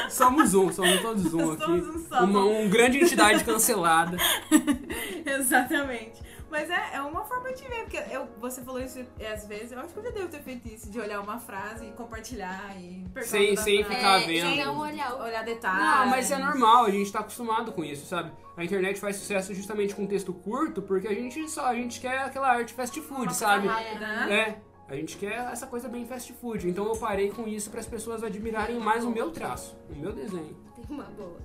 [0.09, 1.63] Somos um, somos todos um aqui.
[1.63, 2.23] Somos um só.
[2.23, 4.17] Uma, uma grande entidade cancelada.
[5.25, 6.27] Exatamente.
[6.49, 9.73] Mas é, é uma forma de ver, porque eu, você falou isso é, às vezes,
[9.73, 12.73] eu acho que eu já devo ter feito isso, de olhar uma frase e compartilhar
[12.77, 14.47] e Sem- sem frase, ficar é, vendo.
[14.47, 15.83] Sem não olhar olhar detalhes.
[15.83, 18.31] Não, mas é normal, a gente tá acostumado com isso, sabe?
[18.55, 22.19] A internet faz sucesso justamente com texto curto, porque a gente só, a gente quer
[22.19, 23.67] aquela arte fast food, sabe?
[23.67, 24.39] rápida, né?
[24.39, 24.57] É,
[24.87, 26.67] a gente quer essa coisa bem fast food.
[26.69, 30.13] Então eu parei com isso para as pessoas admirarem mais o meu traço, o meu
[30.13, 30.55] desenho.
[30.75, 31.39] Tem uma boa.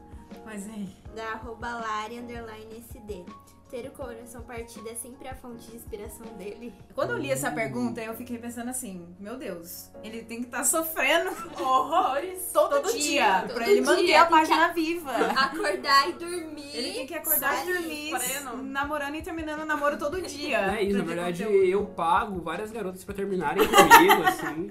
[0.44, 0.86] Mas é.
[1.14, 3.24] Da arroba Lari underline SD.
[3.72, 6.74] Ter o coração partido é sempre a fonte de inspiração dele.
[6.94, 10.62] Quando eu li essa pergunta, eu fiquei pensando assim, meu Deus, ele tem que estar
[10.62, 12.50] sofrendo Horrores.
[12.52, 15.10] todo, Todo dia, dia, pra todo ele manter dia, a página viva.
[15.10, 16.70] Acordar e dormir.
[16.76, 18.62] Ele tem que acordar e dormir, pleno.
[18.62, 20.76] namorando e terminando o namoro todo dia.
[20.78, 21.64] É isso, na verdade conteúdo.
[21.64, 24.70] eu pago várias garotas pra terminarem comigo, assim.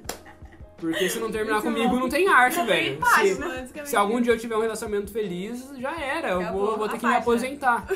[0.77, 2.95] Porque se não terminar Muito comigo, não tem arte, velho.
[2.95, 6.29] Se, Página, se algum dia eu tiver um relacionamento feliz, já era.
[6.29, 7.17] Eu vou, vou ter que me página.
[7.17, 7.87] aposentar.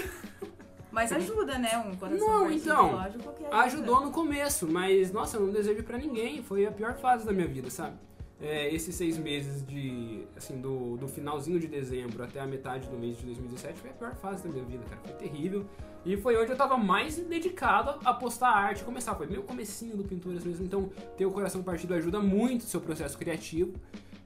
[0.96, 1.78] Mas ajuda, né?
[1.78, 3.34] Um coração Não, partido, então, ajuda.
[3.52, 6.42] Ajudou no começo, mas nossa, eu não desejo pra ninguém.
[6.42, 7.98] Foi a pior fase da minha vida, sabe?
[8.40, 10.24] É, esses seis meses de.
[10.38, 13.94] assim, do, do finalzinho de dezembro até a metade do mês de 2017 foi a
[13.94, 15.02] pior fase da minha vida, cara.
[15.04, 15.66] Foi terrível.
[16.06, 19.16] E foi onde eu tava mais dedicado a postar arte começar.
[19.16, 20.64] Foi meu comecinho do Pinturas mesmo.
[20.64, 23.74] Então, ter o coração partido ajuda muito o seu processo criativo.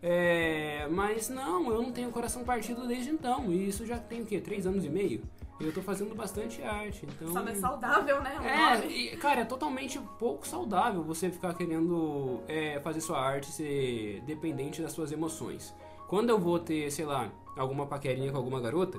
[0.03, 3.51] É, mas não, eu não tenho coração partido desde então.
[3.51, 4.39] E isso já tem o quê?
[4.39, 5.23] Três anos e meio?
[5.59, 7.05] Eu tô fazendo bastante arte.
[7.05, 7.33] Então...
[7.33, 8.37] Sabe, é saudável, né?
[8.43, 14.21] É, e, cara, é totalmente pouco saudável você ficar querendo é, fazer sua arte ser
[14.25, 15.75] dependente das suas emoções.
[16.07, 18.97] Quando eu vou ter, sei lá, alguma paquerinha com alguma garota,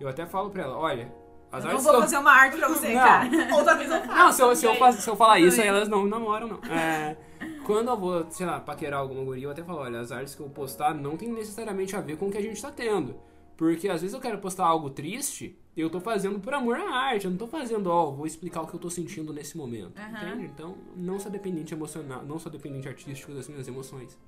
[0.00, 1.14] eu até falo pra ela, olha,
[1.52, 3.00] as Eu não vou eu- fazer uma arte pra você, Não.
[3.00, 3.28] cara.
[3.54, 4.08] Outra vez eu faço.
[4.18, 6.58] Não, se eu, se eu, faz- se eu falar isso, aí elas não namoram, não.
[6.74, 7.16] É,
[7.64, 10.40] quando eu vou, sei lá, paquerar alguma guria, eu até falo, olha, as artes que
[10.42, 13.14] eu postar não tem necessariamente a ver com o que a gente tá tendo.
[13.56, 17.24] Porque às vezes eu quero postar algo triste, eu tô fazendo por amor à arte,
[17.26, 19.98] eu não tô fazendo, ó, vou explicar o que eu tô sentindo nesse momento.
[19.98, 20.28] Aham.
[20.28, 20.44] Entende?
[20.46, 24.18] Então, não sou dependente emocional, não sou dependente artístico das minhas emoções.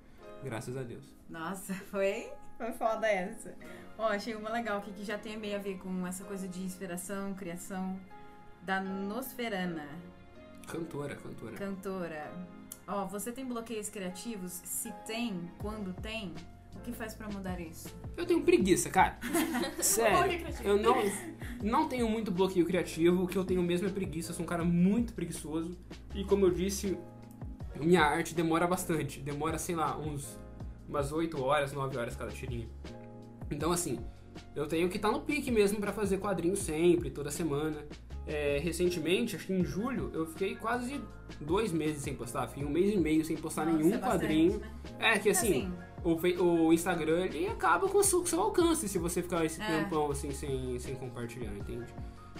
[0.43, 1.05] Graças a Deus.
[1.29, 3.55] Nossa, foi, foi foda essa.
[3.99, 6.63] Ó, achei uma legal aqui que já tem meio a ver com essa coisa de
[6.63, 7.99] inspiração, criação
[8.63, 9.87] da Nosferana,
[10.67, 11.57] Cantora, cantora.
[11.57, 12.33] cantora.
[12.87, 14.53] Ó, você tem bloqueios criativos?
[14.65, 16.33] Se tem, quando tem,
[16.83, 17.89] que faz pra mudar isso?
[18.17, 19.19] Eu tenho preguiça, cara.
[19.81, 20.45] Sério.
[20.63, 20.97] Eu não,
[21.63, 23.25] não tenho muito bloqueio criativo.
[23.25, 24.31] O que eu tenho mesmo é preguiça.
[24.31, 25.79] Eu sou um cara muito preguiçoso.
[26.15, 26.99] E como eu disse,
[27.77, 29.21] minha arte demora bastante.
[29.21, 30.39] Demora, sei lá, uns
[30.89, 32.69] umas 8 horas, 9 horas cada tirinho.
[33.51, 33.99] Então, assim,
[34.55, 37.87] eu tenho que estar no pique mesmo pra fazer quadrinho sempre, toda semana.
[38.27, 41.01] É, recentemente, acho que em julho, eu fiquei quase
[41.41, 42.47] dois meses sem postar.
[42.47, 44.59] Fiquei um mês e meio sem postar Nossa, nenhum é bastante, quadrinho.
[44.59, 44.71] né?
[45.01, 45.73] É que assim,
[46.05, 49.67] o, o Instagram ele acaba com o seu, seu alcance se você ficar esse É.
[49.83, 51.87] tempão assim sem, sem compartilhar, entende?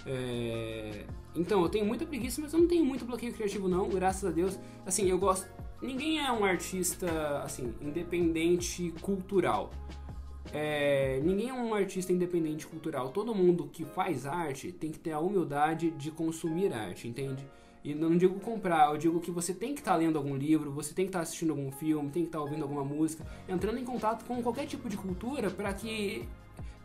[0.05, 1.05] É,
[1.35, 4.31] Então, eu tenho muita preguiça, mas eu não tenho muito bloqueio criativo não, graças a
[4.31, 4.59] Deus.
[4.85, 5.47] Assim, eu gosto.
[5.81, 7.07] Ninguém é um artista
[7.43, 9.71] assim independente cultural.
[10.51, 13.09] é, ninguém é um artista independente cultural.
[13.09, 17.45] Todo mundo que faz arte tem que ter a humildade de consumir arte, entende?
[17.83, 20.93] E não digo comprar, eu digo que você tem que estar lendo algum livro, você
[20.93, 24.23] tem que estar assistindo algum filme, tem que estar ouvindo alguma música, entrando em contato
[24.23, 26.25] com qualquer tipo de cultura para que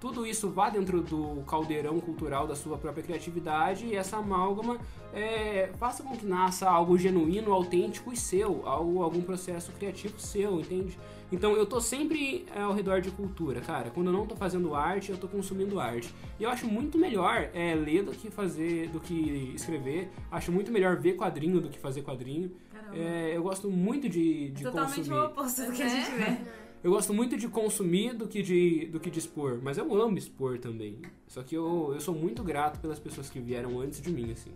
[0.01, 4.79] tudo isso vá dentro do caldeirão cultural da sua própria criatividade e essa amálgama
[5.13, 10.61] é, faça com que nasça algo genuíno, autêntico e seu, algo, algum processo criativo seu,
[10.61, 10.97] entende?
[11.31, 13.91] Então eu tô sempre é, ao redor de cultura, cara.
[13.91, 16.15] Quando eu não tô fazendo arte, eu tô consumindo arte.
[16.41, 20.11] E eu acho muito melhor é, ler do que fazer, do que escrever.
[20.31, 22.51] Acho muito melhor ver quadrinho do que fazer quadrinho.
[22.95, 25.19] É, eu gosto muito de, de Totalmente consumir.
[25.19, 25.89] o oposto do que a É?
[25.91, 26.37] gente vê.
[26.83, 30.17] Eu gosto muito de consumir do que de, do que de expor, mas eu amo
[30.17, 31.03] expor também.
[31.27, 34.53] Só que eu, eu sou muito grato pelas pessoas que vieram antes de mim, assim.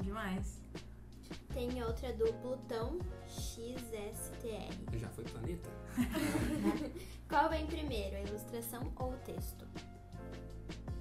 [0.00, 0.62] Demais.
[1.52, 4.98] Tem outra do Plutão XSTR.
[4.98, 5.70] Já foi planeta?
[7.28, 9.66] Qual vem primeiro, a ilustração ou o texto?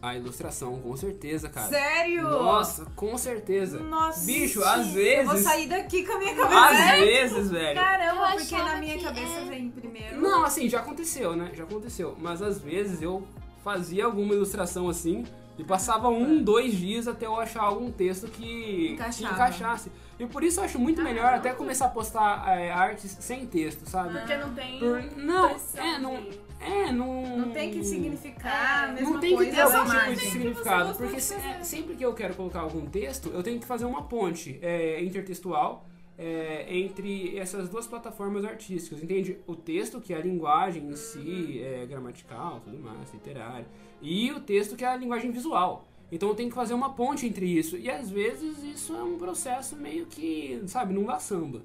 [0.01, 1.67] A ilustração, com certeza, cara.
[1.69, 2.23] Sério?
[2.23, 3.79] Nossa, com certeza.
[3.79, 4.25] Nossa.
[4.25, 7.05] Bicho, às Eu vou vezes- sair daqui com a minha Às cabeça.
[7.05, 7.79] vezes, velho.
[7.79, 10.19] Caramba, Eu porque na minha cabeça é- vem primeiro.
[10.19, 11.51] Não, assim, já aconteceu, né?
[11.53, 12.15] Já aconteceu.
[12.19, 13.27] Mas às vezes eu
[13.63, 15.23] fazia alguma ilustração assim
[15.55, 19.91] e passava um, dois dias até eu achar algum texto que, que encaixasse.
[20.19, 23.87] E por isso eu acho muito melhor até começar a postar é, artes sem texto,
[23.87, 24.17] sabe?
[24.17, 24.79] Porque não tem.
[24.79, 26.25] Por- não, é, não,
[26.61, 27.37] é, não.
[27.37, 30.13] Não tem que significar a É, mesma Não tem que coisa ter algum tipo imagem.
[30.15, 33.65] de significado, porque se- é, sempre que eu quero colocar algum texto, eu tenho que
[33.65, 35.85] fazer uma ponte é, intertextual
[36.17, 39.37] é, entre essas duas plataformas artísticas, entende?
[39.47, 43.65] O texto, que é a linguagem em si, é, gramatical, tudo mais, literário,
[44.01, 45.87] e o texto, que é a linguagem visual.
[46.11, 49.17] Então eu tenho que fazer uma ponte entre isso, e às vezes isso é um
[49.17, 51.61] processo meio que, sabe, não dá samba.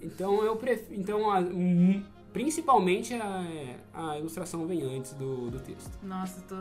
[0.00, 0.98] Então eu prefiro.
[1.00, 1.40] Então, a-
[2.32, 3.44] principalmente a,
[3.94, 5.90] a ilustração vem antes do, do texto.
[6.02, 6.56] Nossa, tô,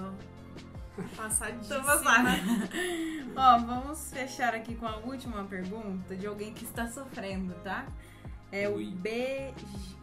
[1.15, 1.76] Passadíssima.
[1.80, 2.30] tô passada.
[3.36, 7.86] Ó, vamos fechar aqui com a última pergunta de alguém que está sofrendo, tá?
[8.51, 8.86] É o Ui.
[8.86, 9.53] Be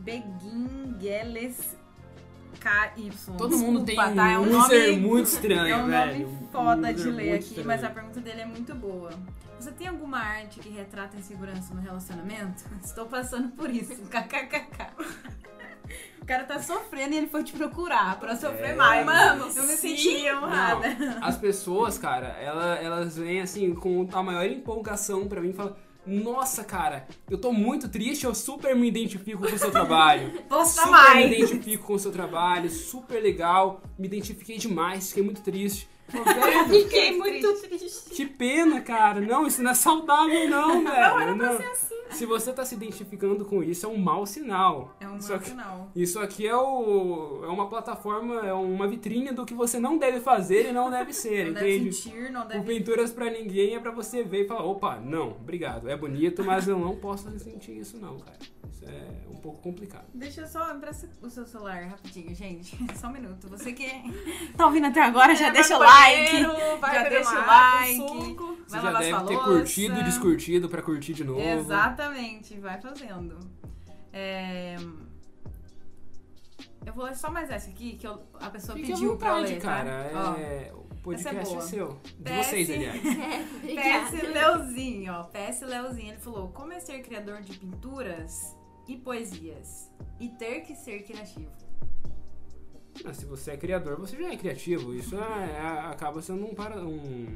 [0.00, 1.76] Beguingeles
[2.60, 3.10] KY.
[3.36, 4.30] Todo mundo tem Desculpa, um tá?
[4.30, 6.26] É um nome muito estranho, É um velho.
[6.28, 7.66] nome foda Um de ler aqui, estranho.
[7.66, 9.10] mas a pergunta dele é muito boa.
[9.60, 12.64] Você tem alguma arte que retrata insegurança no relacionamento?
[12.82, 13.96] Estou passando por isso.
[14.08, 14.86] KKKK.
[16.26, 19.06] O cara tá sofrendo e ele foi te procurar pra sofrer É, mais.
[19.06, 20.96] mano, eu me senti honrada.
[21.22, 25.76] As pessoas, cara, ela- elas vêm assim com a maior empolgação pra mim e falam:
[26.04, 30.32] Nossa, cara, eu tô muito triste, eu super me identifico com o seu trabalho.
[30.50, 31.30] Posta super mais.
[31.30, 35.88] me identifico com o seu trabalho, super legal, me identifiquei demais, fiquei muito triste.
[36.10, 38.10] "Velho, Fiquei muito triste.
[38.10, 39.20] Que pena, cara.
[39.20, 40.84] Não, isso não é saudável, não, velho.
[40.84, 41.56] Não, era pra Não.
[41.56, 41.95] ser assim.
[42.10, 44.96] Se você tá se identificando com isso, é um mau sinal.
[45.00, 45.90] É um bom que- sinal.
[45.94, 50.20] Isso aqui é, o, é uma plataforma, é uma vitrine do que você não deve
[50.20, 51.92] fazer e não deve ser, Não deve entende?
[51.94, 52.64] sentir, não O deve...
[52.64, 56.66] Pinturas pra Ninguém é pra você ver e falar, opa, não, obrigado, é bonito, mas
[56.68, 58.38] eu não posso sentir isso não, cara.
[58.72, 60.04] Isso é um pouco complicado.
[60.14, 62.76] Deixa eu só empresta o seu celular rapidinho, gente.
[62.98, 63.48] Só um minuto.
[63.48, 63.86] Você que
[64.56, 66.42] tá ouvindo até agora, já É, deixa o like.
[66.42, 67.96] já deixa o like.
[67.96, 68.56] suco.
[68.66, 69.44] Você Vai já deve ter louça.
[69.50, 71.40] curtido e descurtido pra curtir de novo.
[71.40, 73.38] Exatamente, vai fazendo.
[74.12, 74.76] É,
[76.84, 79.52] Eu vou ler só mais essa aqui, que eu- a pessoa Fique pediu pra vontade,
[79.54, 79.68] ler, tá?
[79.68, 80.10] cara.
[80.14, 82.00] Ó, É, o podcast essa é é, seu.
[82.18, 82.46] De PS.
[82.46, 83.00] vocês, aliás.
[83.02, 84.22] PS.
[84.32, 85.24] Leozinho, ó.
[85.24, 88.55] PS Leozinho, ele falou: Como é ser criador de pinturas
[88.88, 89.90] e poesias?
[90.20, 91.50] E ter que ser criativo.
[93.04, 94.94] Ah, se você é criador, você já é criativo.
[94.94, 97.26] Isso é- é- acaba sendo um, para, um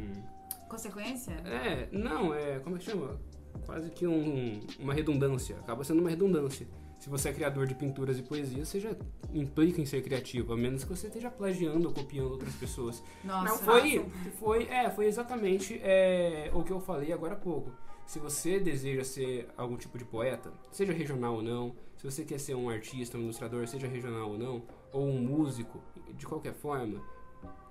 [0.69, 1.33] Consequência?
[1.45, 2.61] É, não, é.
[2.61, 3.21] Como é que chama?
[3.67, 5.57] Quase que um- uma redundância.
[5.59, 6.67] Acaba sendo uma redundância.
[6.99, 8.95] Se você é criador de pinturas e poesias, você já
[9.33, 13.03] implica em ser criativo, a menos que você esteja plagiando ou copiando outras pessoas.
[13.25, 14.07] Nossa, Não Foi,
[14.39, 17.73] foi, é, foi exatamente é, o que eu falei agora há pouco.
[18.11, 22.41] Se você deseja ser algum tipo de poeta, seja regional ou não, se você quer
[22.41, 25.81] ser um artista, um ilustrador, seja regional ou não, ou um músico,
[26.19, 27.01] de qualquer forma,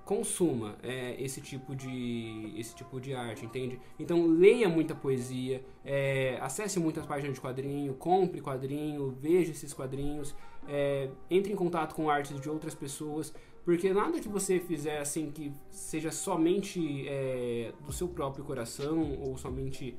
[0.06, 3.82] consuma é, esse tipo de esse tipo de arte, entende?
[4.00, 10.34] Então leia muita poesia, é, acesse muitas páginas de quadrinho, compre quadrinho, veja esses quadrinhos,
[10.70, 13.34] é, entre em contato com artes de outras pessoas,
[13.66, 19.38] porque nada que você fizer assim que seja somente é, do seu próprio coração ou
[19.38, 19.98] somente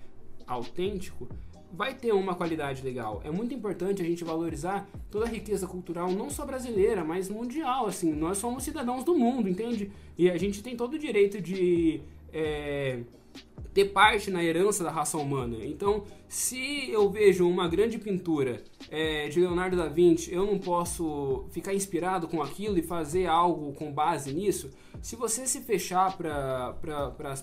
[0.53, 1.29] autêntico
[1.73, 3.21] vai ter uma qualidade legal.
[3.25, 7.87] É muito importante a gente valorizar toda a riqueza cultural, não só brasileira, mas mundial.
[7.87, 9.91] Assim, nós somos cidadãos do mundo, entende?
[10.19, 12.01] E a gente tem todo o direito de
[12.33, 13.01] é,
[13.75, 15.57] ter parte na herança da raça humana.
[15.63, 21.45] Então, Se eu vejo uma grande pintura é, de Leonardo da Vinci, eu não posso
[21.51, 24.71] ficar inspirado com aquilo e fazer algo com base nisso?
[25.03, 27.35] Se você se fechar para pra,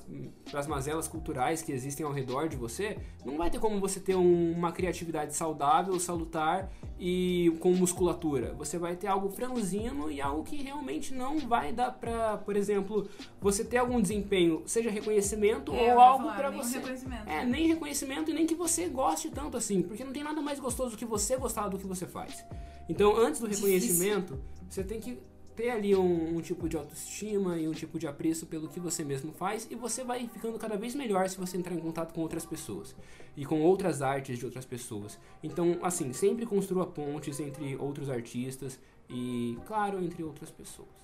[0.53, 4.15] as mazelas culturais que existem ao redor de você, não vai ter como você ter
[4.15, 8.53] um- uma criatividade saudável, salutar e com musculatura.
[8.57, 13.07] Você vai ter algo franzino e algo que realmente não vai dar pra, por exemplo,
[13.41, 16.77] você ter algum desempenho, seja reconhecimento É, ou algo nem você.
[16.77, 17.29] reconhecimento.
[17.29, 20.59] É, nem reconhecimento e nem que você goste tanto assim, porque não tem nada mais
[20.59, 22.45] gostoso do que você gostar do que você faz.
[22.89, 23.67] Então, antes do Difícil.
[23.69, 24.39] reconhecimento,
[24.69, 25.19] você tem que
[25.57, 29.03] ter ali um, um tipo de autoestima e um tipo de apreço pelo que você
[29.03, 32.21] mesmo faz e você vai ficando cada vez melhor se você entrar em contato com
[32.21, 32.95] outras pessoas
[33.35, 35.19] e com outras artes de outras pessoas.
[35.41, 38.79] Então, assim, sempre construa pontes entre outros artistas
[39.09, 40.96] e, claro, entre outras pessoas.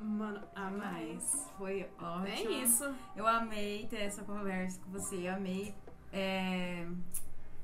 [0.00, 1.50] Mano, a mais.
[1.58, 2.26] foi ótimo.
[2.26, 2.94] É isso.
[3.16, 5.28] Eu amei ter essa conversa com você.
[5.28, 5.74] Eu amei
[6.12, 6.86] é,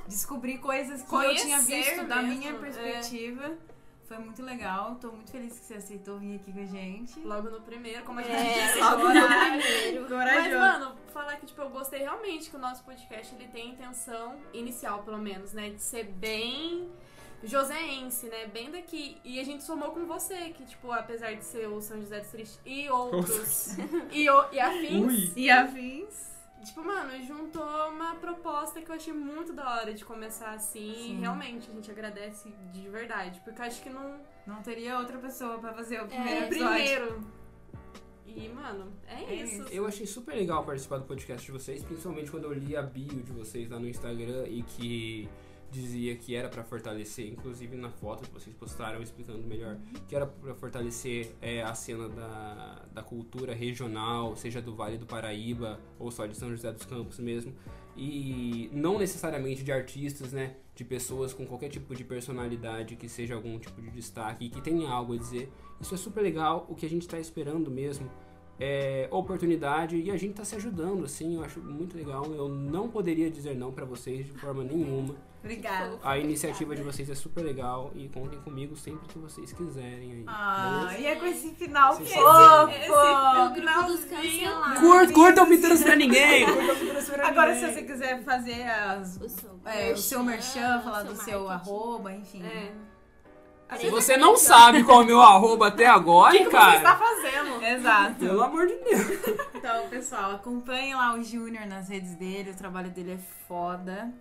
[0.06, 2.58] descobrir coisas que eu tinha Conhecer visto da mesmo, minha é.
[2.58, 3.56] perspectiva.
[4.06, 4.94] Foi muito legal.
[4.96, 7.18] Tô muito feliz que você aceitou vir aqui com a gente.
[7.20, 10.08] Logo no primeiro, como a gente É, disse logo no primeiro.
[10.08, 13.74] Mas, mano, falar que, tipo, eu gostei realmente que o nosso podcast, ele tem a
[13.74, 15.70] intenção inicial, pelo menos, né?
[15.70, 16.88] De ser bem
[17.44, 18.46] joseense, né?
[18.46, 19.18] Bem daqui.
[19.24, 22.28] E a gente somou com você, que, tipo, apesar de ser o São José dos
[22.30, 23.76] Tristes e outros,
[24.12, 26.34] e, o, e afins, E afins.
[26.64, 30.94] tipo, mano, juntou uma proposta que eu achei muito da hora de começar assim.
[30.94, 31.12] Sim.
[31.16, 33.40] E realmente, a gente agradece de verdade.
[33.44, 34.20] Porque eu acho que não...
[34.46, 36.74] Não teria outra pessoa pra fazer o primeiro É, episódio.
[36.76, 37.36] Primeiro.
[38.26, 39.62] E, mano, é, É isso.
[39.62, 39.72] isso.
[39.72, 43.22] Eu achei super legal participar do podcast de vocês, principalmente quando eu li a bio
[43.22, 45.28] de vocês lá no Instagram e que
[45.76, 49.76] dizia que era pra fortalecer, inclusive na foto que vocês postaram explicando melhor,
[50.08, 55.06] que era pra fortalecer é, a cena da, da cultura regional, seja do Vale do
[55.06, 57.54] Paraíba ou só de São José dos Campos mesmo,
[57.96, 63.34] e não necessariamente de artistas, né, de pessoas com qualquer tipo de personalidade que seja
[63.34, 65.50] algum tipo de destaque e que tenha algo a dizer.
[65.80, 68.10] Isso é super legal, o que a gente tá esperando mesmo
[68.58, 72.24] é, oportunidade e a gente tá se ajudando, assim, eu acho muito legal.
[72.34, 75.14] Eu não poderia dizer não pra vocês de forma nenhuma.
[75.44, 75.96] Obrigada.
[76.02, 80.24] A iniciativa de vocês é super legal e contem comigo sempre que vocês quiserem aí.
[80.26, 82.70] Ah, e é com esse final Esse- fofo.
[82.70, 83.96] esse O grupo Finalzinho.
[83.96, 84.78] dos cancelados.
[84.80, 86.46] Curta, curta o Pinturas pra ninguém!
[87.06, 87.74] Pra Agora, se ninguém.
[87.74, 91.70] você quiser fazer as, O seu, é, o seu merchan, falar seu do seu marketing.
[91.70, 92.42] arroba, enfim.
[92.44, 92.72] É.
[93.78, 96.76] Se você não sabe qual é o meu arroba até agora, O que, que você
[96.76, 97.64] está fazendo?
[97.64, 98.14] Exato.
[98.14, 99.06] pelo amor de Deus.
[99.54, 104.12] Então, pessoal, acompanhem lá o Júnior nas redes dele, o trabalho dele é foda.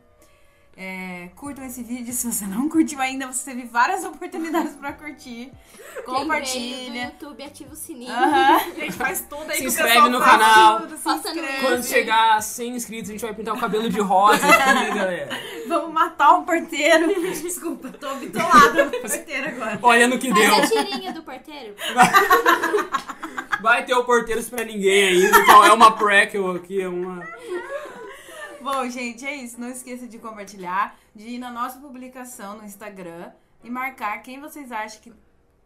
[0.77, 5.51] É, curtam esse vídeo, se você não curtiu ainda, você teve várias oportunidades pra curtir.
[5.53, 5.53] Quem
[5.85, 7.03] veio do Compartilha.
[7.05, 8.11] YouTube, ativa o sininho.
[8.13, 10.81] A gente faz tudo aí Se inscreve no canal.
[10.81, 11.61] Tudo, se Posta no inscreve.
[11.65, 15.29] Quando chegar a 100 inscritos, a gente vai pintar o cabelo de rosa aqui, galera.
[15.67, 17.07] Vamos matar o porteiro.
[17.41, 19.79] Desculpa, tô bitolada no porteiro agora.
[19.81, 20.55] Olha no que deu.
[20.55, 21.75] Faz a tirinha do porteiro.
[23.61, 27.25] Vai ter o porteiros pra ninguém ainda, então é uma prequel aqui, é uma...
[28.65, 29.61] Bom, gente, é isso.
[29.61, 33.31] Não esqueça de compartilhar, de ir na nossa publicação no Instagram
[33.63, 35.13] e marcar quem vocês acham que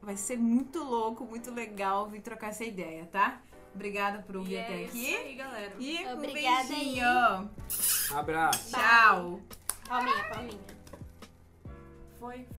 [0.01, 3.39] vai ser muito louco, muito legal vir trocar essa ideia, tá?
[3.73, 5.15] Obrigada por E ouvir é até isso aqui.
[5.15, 5.73] aí, galera.
[5.79, 7.49] E um Obrigada beijinho.
[8.13, 8.71] Abraço.
[8.71, 9.39] Tchau.
[9.87, 10.59] Palminha, palminha.
[12.19, 12.45] Foi.